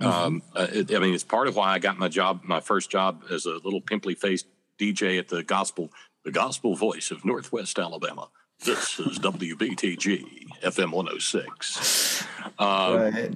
[0.00, 2.90] um, uh, it, I mean, it's part of why I got my job, my first
[2.90, 4.46] job as a little pimply faced
[4.78, 5.90] DJ at the gospel,
[6.24, 8.28] the gospel voice of Northwest Alabama.
[8.64, 10.24] This is WBTG
[10.62, 12.26] FM 106.
[12.58, 13.32] Um, right.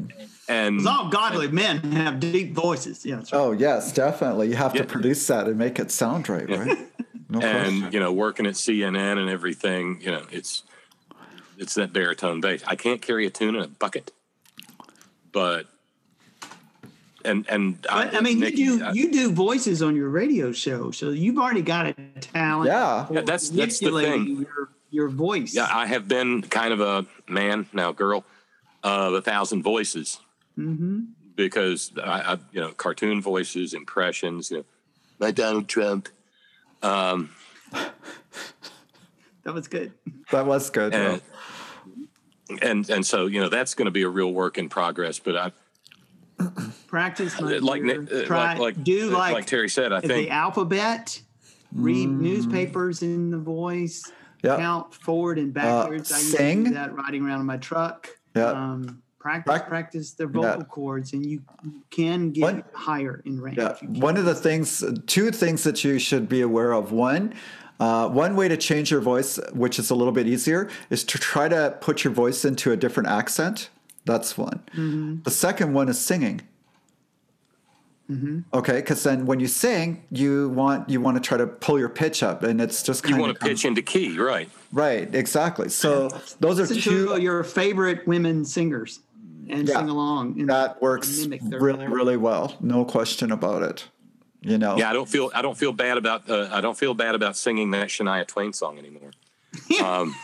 [0.49, 3.05] And All godly men have deep voices.
[3.05, 3.39] Yeah, that's right.
[3.39, 4.49] Oh yes, definitely.
[4.49, 4.83] You have Yeah.
[4.83, 6.79] to produce that and make it sound right, right?
[7.31, 7.85] No question.
[7.85, 10.63] and you know, working at CNN and everything, you know, it's
[11.59, 12.63] it's that baritone bass.
[12.67, 14.13] I can't carry a tune in a bucket,
[15.33, 15.67] but
[17.27, 20.53] and and But, I mean, Nikki, you do I- you do voices on your radio
[20.53, 22.69] show, so you've already got a talent.
[22.69, 23.07] Yeah.
[23.11, 24.47] Yeah, that's- that's the thing.
[24.47, 25.55] Your your voice.
[25.55, 28.25] Yeah, I have been kind of a man now, girl,
[28.83, 30.21] of a thousand voices
[30.57, 31.01] hmm
[31.39, 34.51] because I, I, you know, cartoon voices, impressions.
[34.51, 34.65] You know,
[35.21, 36.09] my Donald Trump,
[36.83, 37.31] um,
[39.45, 39.93] That was good.
[40.33, 40.93] that was good.
[40.93, 41.23] and,
[42.61, 45.19] and and so you know that's going to be a real work in progress.
[45.21, 45.53] But I
[46.89, 48.03] Practice my like dear.
[48.03, 49.93] Nick- uh, Try like like do like, like, Terry said.
[49.93, 51.23] I think the alphabet.
[51.73, 54.11] Read newspapers in the voice.
[54.43, 54.57] Yeah.
[54.57, 56.11] Count forward and backwards.
[56.11, 58.09] I used to do that riding around in my truck.
[58.39, 58.51] Yeah.
[58.51, 60.65] Um, practice, Prac- practice their vocal Yeah.
[60.65, 61.43] cords, and you
[61.91, 63.59] can get One- higher in range.
[63.59, 66.93] Yeah, one of the things, two things that you should be aware of.
[66.93, 67.35] One,
[67.81, 71.19] uh, one way to change your voice, which is a little bit easier, is to
[71.19, 73.71] try to put your voice into a different accent.
[74.05, 74.61] That's one.
[74.75, 75.17] Mm-hmm.
[75.25, 76.41] The second one is singing.
[78.55, 81.91] Okay, because then when you sing, you want you want to try to pull your
[81.91, 84.49] pitch up, and it's just kind you want to pitch into key, right?
[84.73, 85.15] right.
[85.15, 85.69] Exactly.
[85.69, 86.09] So
[86.41, 87.09] those are two.
[87.09, 89.01] to your favorite women singers.
[89.51, 89.79] and Yeah.
[89.79, 90.39] sing along.
[90.41, 92.55] And That works mimic their- really, really well.
[92.61, 93.89] No question about it.
[94.43, 94.77] You know.
[94.77, 97.37] Yeah, I don't feel I don't feel bad about uh, I don't feel bad about
[97.37, 99.11] singing that Shania Twain song anymore.
[99.83, 100.15] Um,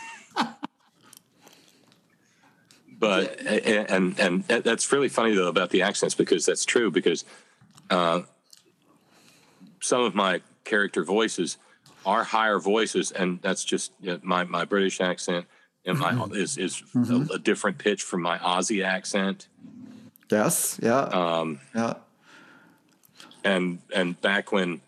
[2.99, 7.25] but and and that's really funny though about the accents because that's true because
[7.89, 8.21] uh,
[9.81, 11.57] some of my character voices
[12.05, 15.45] are higher voices and that's just you know, my my British accent
[15.85, 19.47] and my is is a, a different pitch from my Aussie accent.
[20.31, 20.79] Yes.
[20.81, 21.01] Yeah.
[21.01, 21.95] Um, yeah.
[23.43, 24.81] and and back when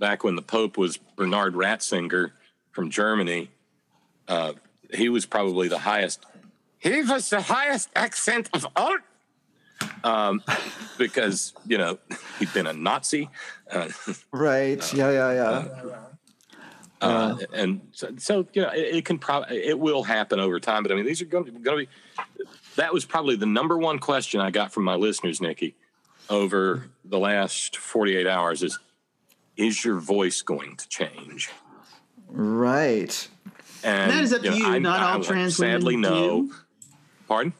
[0.00, 2.32] back when the Pope was Bernard Ratzinger
[2.72, 3.50] from Germany,
[4.28, 4.54] uh,
[4.92, 6.26] he was probably the highest.
[6.78, 8.98] He was the highest accent of all,
[10.02, 10.42] um,
[10.98, 11.98] because you know
[12.38, 13.28] he'd been a Nazi,
[13.70, 13.88] uh,
[14.32, 14.92] Right.
[14.94, 15.10] Yeah.
[15.10, 15.32] Yeah.
[15.32, 15.96] Yeah.
[17.00, 20.82] uh, and so, so you know it, it can probably it will happen over time.
[20.82, 21.88] But I mean, these are going to, be.
[22.76, 25.74] That was probably the number one question I got from my listeners, Niki,
[26.30, 28.78] over the last forty eight hours is,
[29.56, 31.50] is your voice going to change?
[32.28, 33.28] Right.
[33.84, 34.66] And That is up to know, you.
[34.66, 36.42] I- Not I all would trans Sadly, women no.
[36.46, 36.54] do.
[37.28, 37.52] Pardon?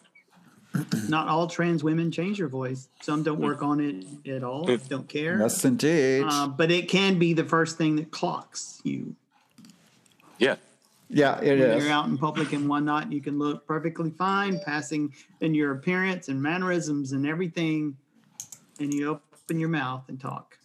[1.09, 2.89] Not all trans women change their voice.
[3.03, 4.65] Some don't work on it at all.
[4.89, 5.39] Don't care.
[5.41, 6.25] Yes, indeed.
[6.27, 9.15] Uh, but it can be the first thing that clocks you.
[10.39, 10.57] Yeah.
[11.09, 11.85] yeah, it when is.
[11.85, 16.29] you're out in public and whatnot, you can look perfectly fine, passing in your appearance
[16.29, 17.97] and mannerisms and everything,
[18.81, 20.59] and you open your mouth and talk.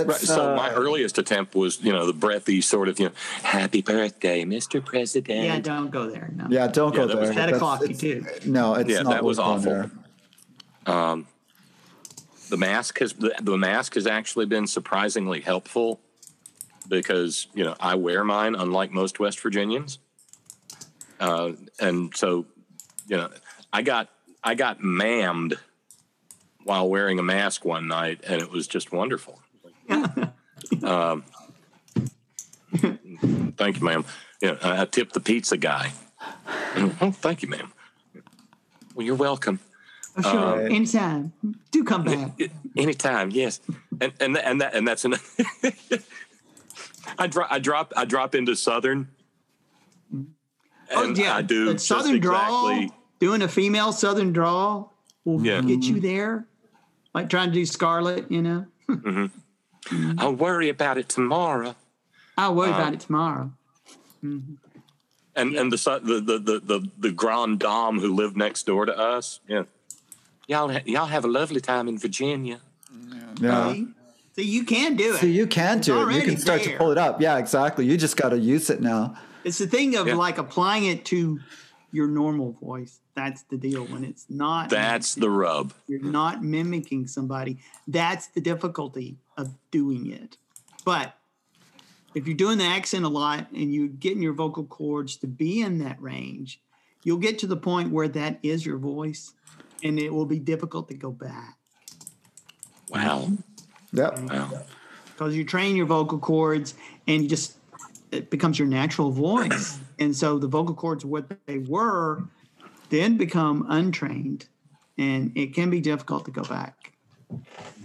[0.00, 0.20] It's, Right.
[0.20, 3.82] So my uh, earliest attempt was, you know, the breathy sort of, you know, happy
[3.82, 4.84] birthday, Mr.
[4.84, 5.44] President.
[5.44, 6.30] Yeah, don't go there.
[6.34, 6.46] No.
[6.50, 7.34] yeah, don't Yeah, go that was- there.
[7.36, 8.00] That'd That's- clock you it's-
[8.44, 8.50] too.
[8.50, 9.70] No, it's Yeah, not that was awful.
[9.72, 9.90] there.
[10.86, 11.26] Um,
[12.50, 16.00] the mask has the, the mask has actually been surprisingly helpful
[16.88, 19.98] because you know I wear mine unlike most West Virginians,
[21.20, 22.44] uh, and so
[23.08, 23.30] you know
[23.72, 24.10] I got
[24.42, 25.54] I got mammed
[26.64, 29.40] while wearing a mask one night, and it was just wonderful.
[30.82, 31.24] um,
[33.56, 34.04] thank you, ma'am.
[34.40, 35.92] Yeah, I I tipped the pizza guy.
[36.74, 37.04] Mm-hmm.
[37.04, 37.72] oh, thank you, ma'am.
[38.94, 39.60] Well, you're welcome.
[40.16, 40.62] Oh, sure.
[40.62, 40.72] Right.
[40.72, 41.32] Anytime.
[41.70, 42.40] Do come back.
[42.76, 43.60] Anytime, yes,
[44.00, 45.14] and and and that and that's an.
[47.18, 49.08] I drop I drop I drop into Southern.
[50.12, 51.36] Oh, and oh, yeah.
[51.36, 52.96] I do A Southern drawl, exactly.
[53.18, 54.92] doing a female Southern drawl
[55.24, 55.60] will Yeah.
[55.60, 56.00] get you mm-hmm.
[56.00, 56.46] there.
[57.14, 58.66] Like trying to do Scarlett, you know.
[58.88, 59.26] Mm-hmm.
[60.18, 61.74] I'll worry about it tomorrow.
[62.38, 63.52] I'll worry Uh, about it tomorrow.
[64.22, 64.58] And
[65.56, 68.96] and the, su- the the the the the grand dame who lived next door to
[68.96, 69.40] us.
[69.48, 69.64] Yeah,
[70.46, 72.60] y'all ha- y'all have a lovely time in Virginia.
[73.40, 73.72] Yeah.
[73.72, 73.88] See?
[74.36, 75.18] See, you can do it.
[75.20, 76.14] So you can It's do it.
[76.14, 77.20] You can start to pull it up.
[77.20, 77.84] Yeah, exactly.
[77.84, 79.16] You just got to use it now.
[79.44, 80.14] It's the thing of Yeah.
[80.14, 81.38] like applying it to
[81.94, 83.00] your normal voice.
[83.14, 83.84] That's the deal.
[83.84, 85.72] When it's not, That's the rub.
[85.86, 87.58] you're not mimicking somebody.
[87.86, 90.36] That's the difficulty of doing it.
[90.84, 91.14] But
[92.14, 95.60] if you're doing the accent a lot and you're getting your vocal cords to be
[95.60, 96.60] in that range,
[97.04, 99.32] you'll get to the point where that is your voice,
[99.82, 101.56] and it will be difficult to go back
[102.90, 103.30] Wow,
[103.92, 104.18] Yep.
[104.30, 104.50] wow.
[105.06, 106.74] because you train your vocal cords
[107.06, 107.56] and you just
[108.10, 112.24] it becomes your natural voice and so the vocal cords what they were
[112.90, 114.46] then become untrained
[114.98, 116.94] and it can be difficult to go back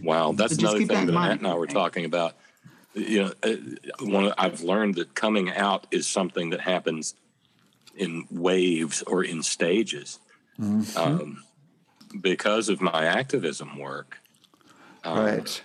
[0.03, 1.31] Wow, that's So another keep that thing that mind.
[1.31, 2.35] Annette and I were talking about.
[2.95, 3.55] You know, uh,
[3.99, 7.13] one I've learned that coming out is something that happens
[7.95, 10.19] in waves or in stages.
[10.59, 10.97] Mm-hmm.
[10.97, 11.43] Um,
[12.19, 14.17] because of my activism work,
[15.03, 15.61] um, right.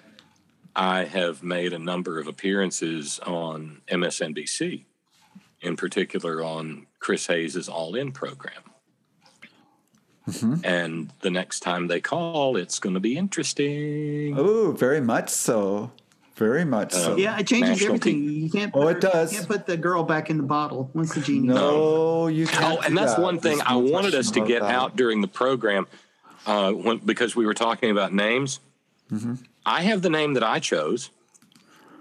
[0.76, 4.84] I have made a number of appearances on MSNBC,
[5.64, 8.62] in particular on Chris Hayes's All In program.
[10.28, 10.64] Mm-hmm.
[10.64, 14.34] And the next time they call, it's going to be interesting.
[14.38, 15.92] Oh, very much so.
[16.36, 17.16] Very much so.
[17.16, 19.30] yeah it changes National everything T- you can't Oh, put it does.
[19.32, 22.78] you can't put the girl back in the bottle once the genie No, you can't.
[22.78, 23.22] Oh, and that's that.
[23.22, 24.74] one thing There's I no wanted us to get that.
[24.74, 25.86] out during the program
[26.44, 28.58] uh, when, because we were talking about names.
[29.12, 29.34] Mm-hmm.
[29.64, 31.10] I have the name that I chose,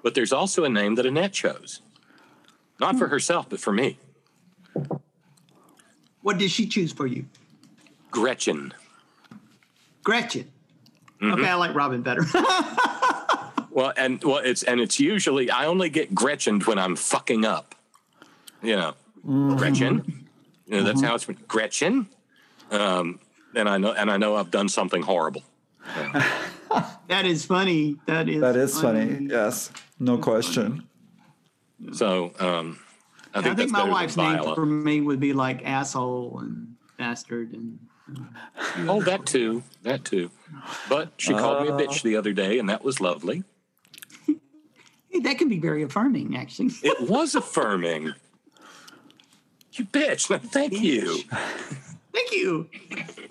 [0.02, 1.82] but there's also a name that Annette chose.
[2.84, 3.98] Not for herself, but for me.
[6.22, 7.26] what did she choose for you
[8.12, 8.74] Gretchen.
[10.04, 10.50] gretchen
[11.22, 11.34] Mm-hmm.
[11.40, 12.24] okay i like robyn better
[13.72, 17.74] Well, and well, it's and it's usually I only get Gretchen when I'm fucking up.
[18.62, 18.94] You know,
[19.26, 19.56] Mm-hmm.
[19.58, 20.28] Gretchen.
[20.68, 21.40] You know, that's how it's been.
[21.48, 22.08] Gretchen.
[22.70, 23.20] Um,
[23.56, 25.42] and I know, and I know I've done something horrible.
[27.08, 29.28] that is funny that is That is funny.
[29.28, 30.88] Yes, no question.
[31.94, 32.80] So um,
[33.34, 34.56] I I think, think, my wife's name Viola.
[34.56, 37.80] for me would be like asshole, and bastard and
[38.88, 39.64] Oh, that too.
[39.84, 40.32] That too.
[40.90, 43.44] But she called me a bitch the other day, and that was lovely.
[45.22, 46.72] that can be very affirming, actually.
[46.84, 48.14] It was affirming.
[49.74, 50.28] You bitch.
[50.52, 51.24] Thank you.
[52.14, 52.70] Thank you.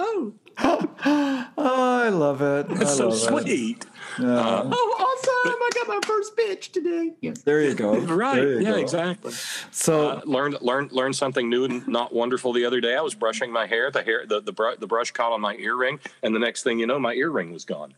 [0.00, 0.88] Oh, Oh,
[1.56, 2.66] I love it.
[2.70, 3.44] I That's so love it.
[3.44, 3.86] sweet.
[4.18, 4.26] Yeah.
[4.28, 5.62] Uh, oh, awesome!
[5.62, 7.12] I got my first bitch today.
[7.20, 7.42] Yes.
[7.42, 7.98] there you go.
[8.00, 8.42] Right.
[8.42, 8.76] You Yeah, go.
[8.76, 9.32] exactly.
[9.70, 12.94] So, Uh, learned learned learned something new and not wonderful the other day.
[12.94, 13.90] I was brushing my hair.
[13.90, 16.78] The hair the the, br- the brush caught on my earring, and the next thing
[16.78, 17.94] you know, my earring was gone.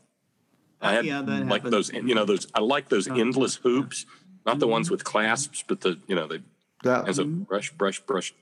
[0.80, 1.70] I oh, had Yeah, that like happens.
[1.70, 3.14] those you know those I like those oh.
[3.14, 4.06] endless hoops,
[4.46, 4.94] not the ones mm-hmm.
[4.94, 6.42] with clasps, but the you know the
[6.84, 7.02] yeah.
[7.06, 7.42] as a mm-hmm.
[7.44, 8.34] brush brush brush.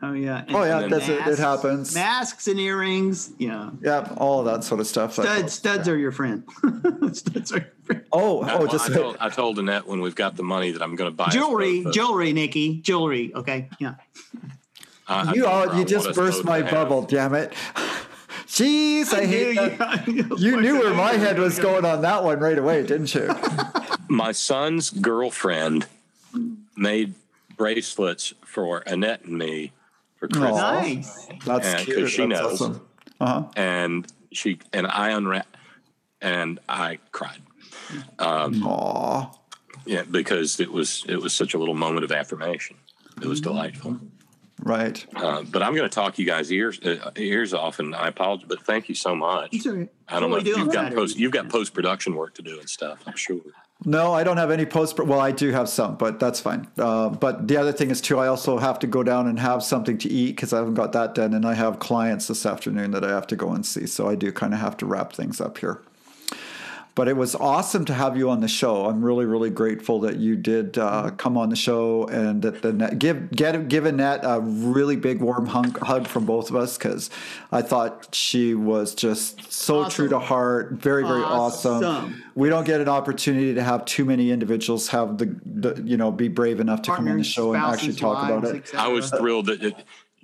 [0.00, 0.44] Oh yeah.
[0.50, 1.26] Oh, yeah, and that's it.
[1.26, 1.92] It happens.
[1.92, 3.30] Masks and earrings.
[3.38, 3.70] Yeah.
[3.82, 5.16] Yeah, all of that sort of stuff.
[5.16, 6.44] that Studs, goes- studs are your friend.
[7.12, 8.04] studs are your friend.
[8.12, 10.82] Oh, I, oh, just I, told, I told Annette when we've got the money that
[10.82, 13.34] I'm going to buy Jewelry, jewelry, Niki, jewelry.
[13.34, 13.94] Okay, yeah.
[15.08, 17.52] I- I you told all, you just burst my bubble, damn it.
[18.46, 20.06] Jeez, I, hate that.
[20.38, 23.28] You knew where my head was going on that one right away, didn't you?
[24.08, 25.86] my son's girlfriend
[26.76, 27.14] made
[27.56, 29.72] bracelets for Annette and me
[30.18, 30.52] for Christmas.
[30.58, 30.72] Aw.
[30.80, 31.28] Nice.
[31.44, 32.10] That's Yeah, 'cause cute.
[32.10, 32.52] she That's knows.
[32.62, 32.80] awesome.
[33.20, 33.44] Uh-huh.
[33.56, 35.56] and she and I unwrapped
[36.20, 37.40] and I cried.
[38.18, 39.30] Um, Aw.
[39.86, 42.76] yeah, because it was it was such a little moment of affirmation.
[43.20, 43.50] It was Mm-hmm.
[43.50, 44.00] delightful.
[44.60, 45.06] Right.
[45.14, 48.46] Uh, but I'm going to talk you guys ears uh, ears off, and I apologize,
[48.48, 49.50] but thank you so much.
[49.52, 49.88] It's all right.
[50.08, 52.14] I don't What know we if do on you've got post you've got post production
[52.16, 52.98] work to do and stuff.
[53.06, 53.40] I'm sure.
[53.84, 54.98] No, I don't have any post.
[54.98, 56.66] Well, I do have some, but that's fine.
[56.76, 59.62] Uh, but the other thing is too, I also have to go down and have
[59.62, 62.90] something to eat because I haven't got that done, and I have clients this afternoon
[62.90, 63.86] that I have to go and see.
[63.86, 65.80] So I do kind of have to wrap things up here.
[66.98, 68.86] But it was awesome to have you on the show.
[68.86, 72.72] I'm really, really grateful that you did uh, come on the show and that the
[72.72, 76.76] net, give get give Annette a really big warm hug, hug from both of us
[76.76, 77.08] because
[77.52, 79.90] I thought she was just so Awesome.
[79.92, 81.84] true to heart, very, very awesome.
[81.84, 82.24] Awesome.
[82.34, 86.10] We don't get an opportunity to have too many individuals have the, the you know
[86.10, 88.56] be brave enough to come on the show and actually spouses, talk about it.
[88.56, 88.80] et cetera.
[88.86, 89.76] I was thrilled that it,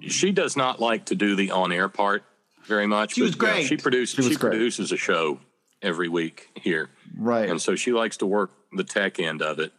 [0.08, 2.24] she does not like to do the on air part
[2.64, 3.14] very much.
[3.14, 3.66] She was but, uh, great.
[3.66, 4.16] she produced.
[4.16, 4.50] She She, was great.
[4.50, 5.38] produces a show
[5.84, 7.48] every week here, Right.
[7.48, 9.72] and so she likes to work the tech end of it.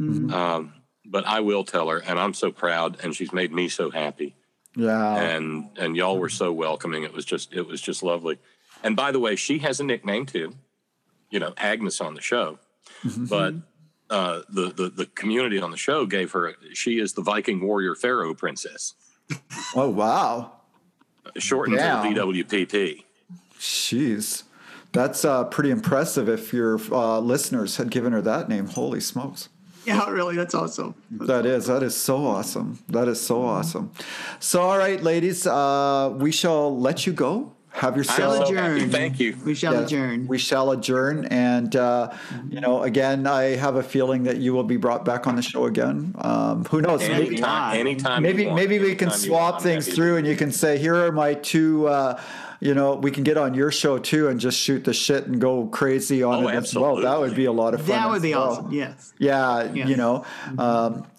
[0.00, 0.32] Mm-hmm.
[0.32, 0.74] Um,
[1.06, 4.34] but I will tell her, and I'm so proud, and she's made me so happy.
[4.76, 5.16] yeah.
[5.16, 7.02] and and y'all were so welcoming.
[7.04, 8.38] It was just it was just lovely.
[8.82, 10.54] And by the way, she has a nickname too.
[11.30, 12.58] You know, Agnes on the show,
[13.04, 13.24] Mm-hmm.
[13.26, 13.54] but
[14.10, 16.54] uh, the, the the community on the show gave her.
[16.74, 18.94] She is the Viking warrior pharaoh princess,
[19.74, 20.52] oh wow.
[21.38, 22.02] shortened Yeah.
[22.02, 23.04] to VWPP.
[23.58, 24.42] Jeez.
[24.92, 28.66] That's uh, pretty impressive if your uh, listeners had given her that name.
[28.66, 29.48] Holy smokes.
[29.86, 30.94] Yeah, really, that's awesome.
[31.10, 32.78] That is that is so awesome.
[32.88, 33.90] That is so awesome.
[34.38, 37.52] So all right, ladies, uh, we shall let you go.
[37.70, 38.36] Have I'm yourself.
[38.36, 38.90] so adjourn.
[38.90, 39.34] Thank you.
[39.46, 40.26] We shall Yeah, adjourn.
[40.28, 42.12] We shall adjourn, and uh,
[42.50, 45.42] you know, again, I have a feeling that you will be brought back on the
[45.42, 46.14] show again.
[46.18, 47.00] Um, who knows?
[47.00, 48.22] Maybe, Anytime, anytime.
[48.22, 50.94] maybe, maybe we can anytime you want, swap things through, and you can say, "Here
[50.94, 51.88] are my two.
[51.88, 52.20] Uh,
[52.62, 55.40] you know, we can get on your show too, and just shoot the shit and
[55.40, 56.96] go crazy on Oh, it as well.
[56.96, 57.88] That would be a lot of fun.
[57.90, 58.50] that would be well.
[58.52, 58.72] awesome.
[58.72, 59.12] Yes.
[59.18, 59.88] Yeah, Yes.
[59.88, 60.24] you know,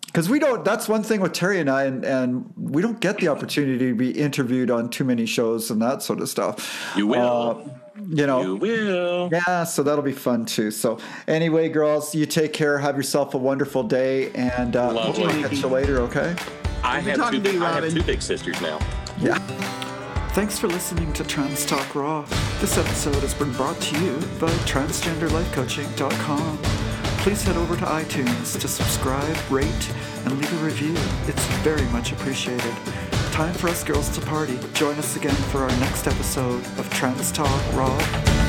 [0.06, 0.64] because we don't.
[0.64, 3.94] That's one thing with Terry and I, and, and we don't get the opportunity to
[3.96, 6.94] be interviewed on too many shows and that sort of stuff.
[6.96, 7.66] You will.
[7.68, 7.70] Uh,
[8.10, 8.41] you know.
[8.41, 9.30] You will.
[9.32, 10.72] Yeah, so that'll be fun too.
[10.72, 12.78] So, anyway, girls, you take care.
[12.78, 15.26] Have yourself a wonderful day, and uh, Lovely.
[15.28, 16.00] we'll catch you later.
[16.02, 16.36] Okay.
[16.84, 17.22] I have two.
[17.22, 18.80] talking to Big, you, I have two big sisters now.
[19.20, 19.39] Yeah.
[20.34, 22.24] Thanks for listening to Trans Talk Raw.
[22.60, 26.58] This episode has been brought to you by transgenderlifecoaching.com.
[27.20, 29.93] Please head over to iTunes to subscribe, rate,
[30.26, 30.96] and leave a review.
[31.28, 32.74] It's very much appreciated.
[33.32, 34.58] Time for us girls to party.
[34.74, 38.42] Join us again for our next episode of Trans Talk Raw.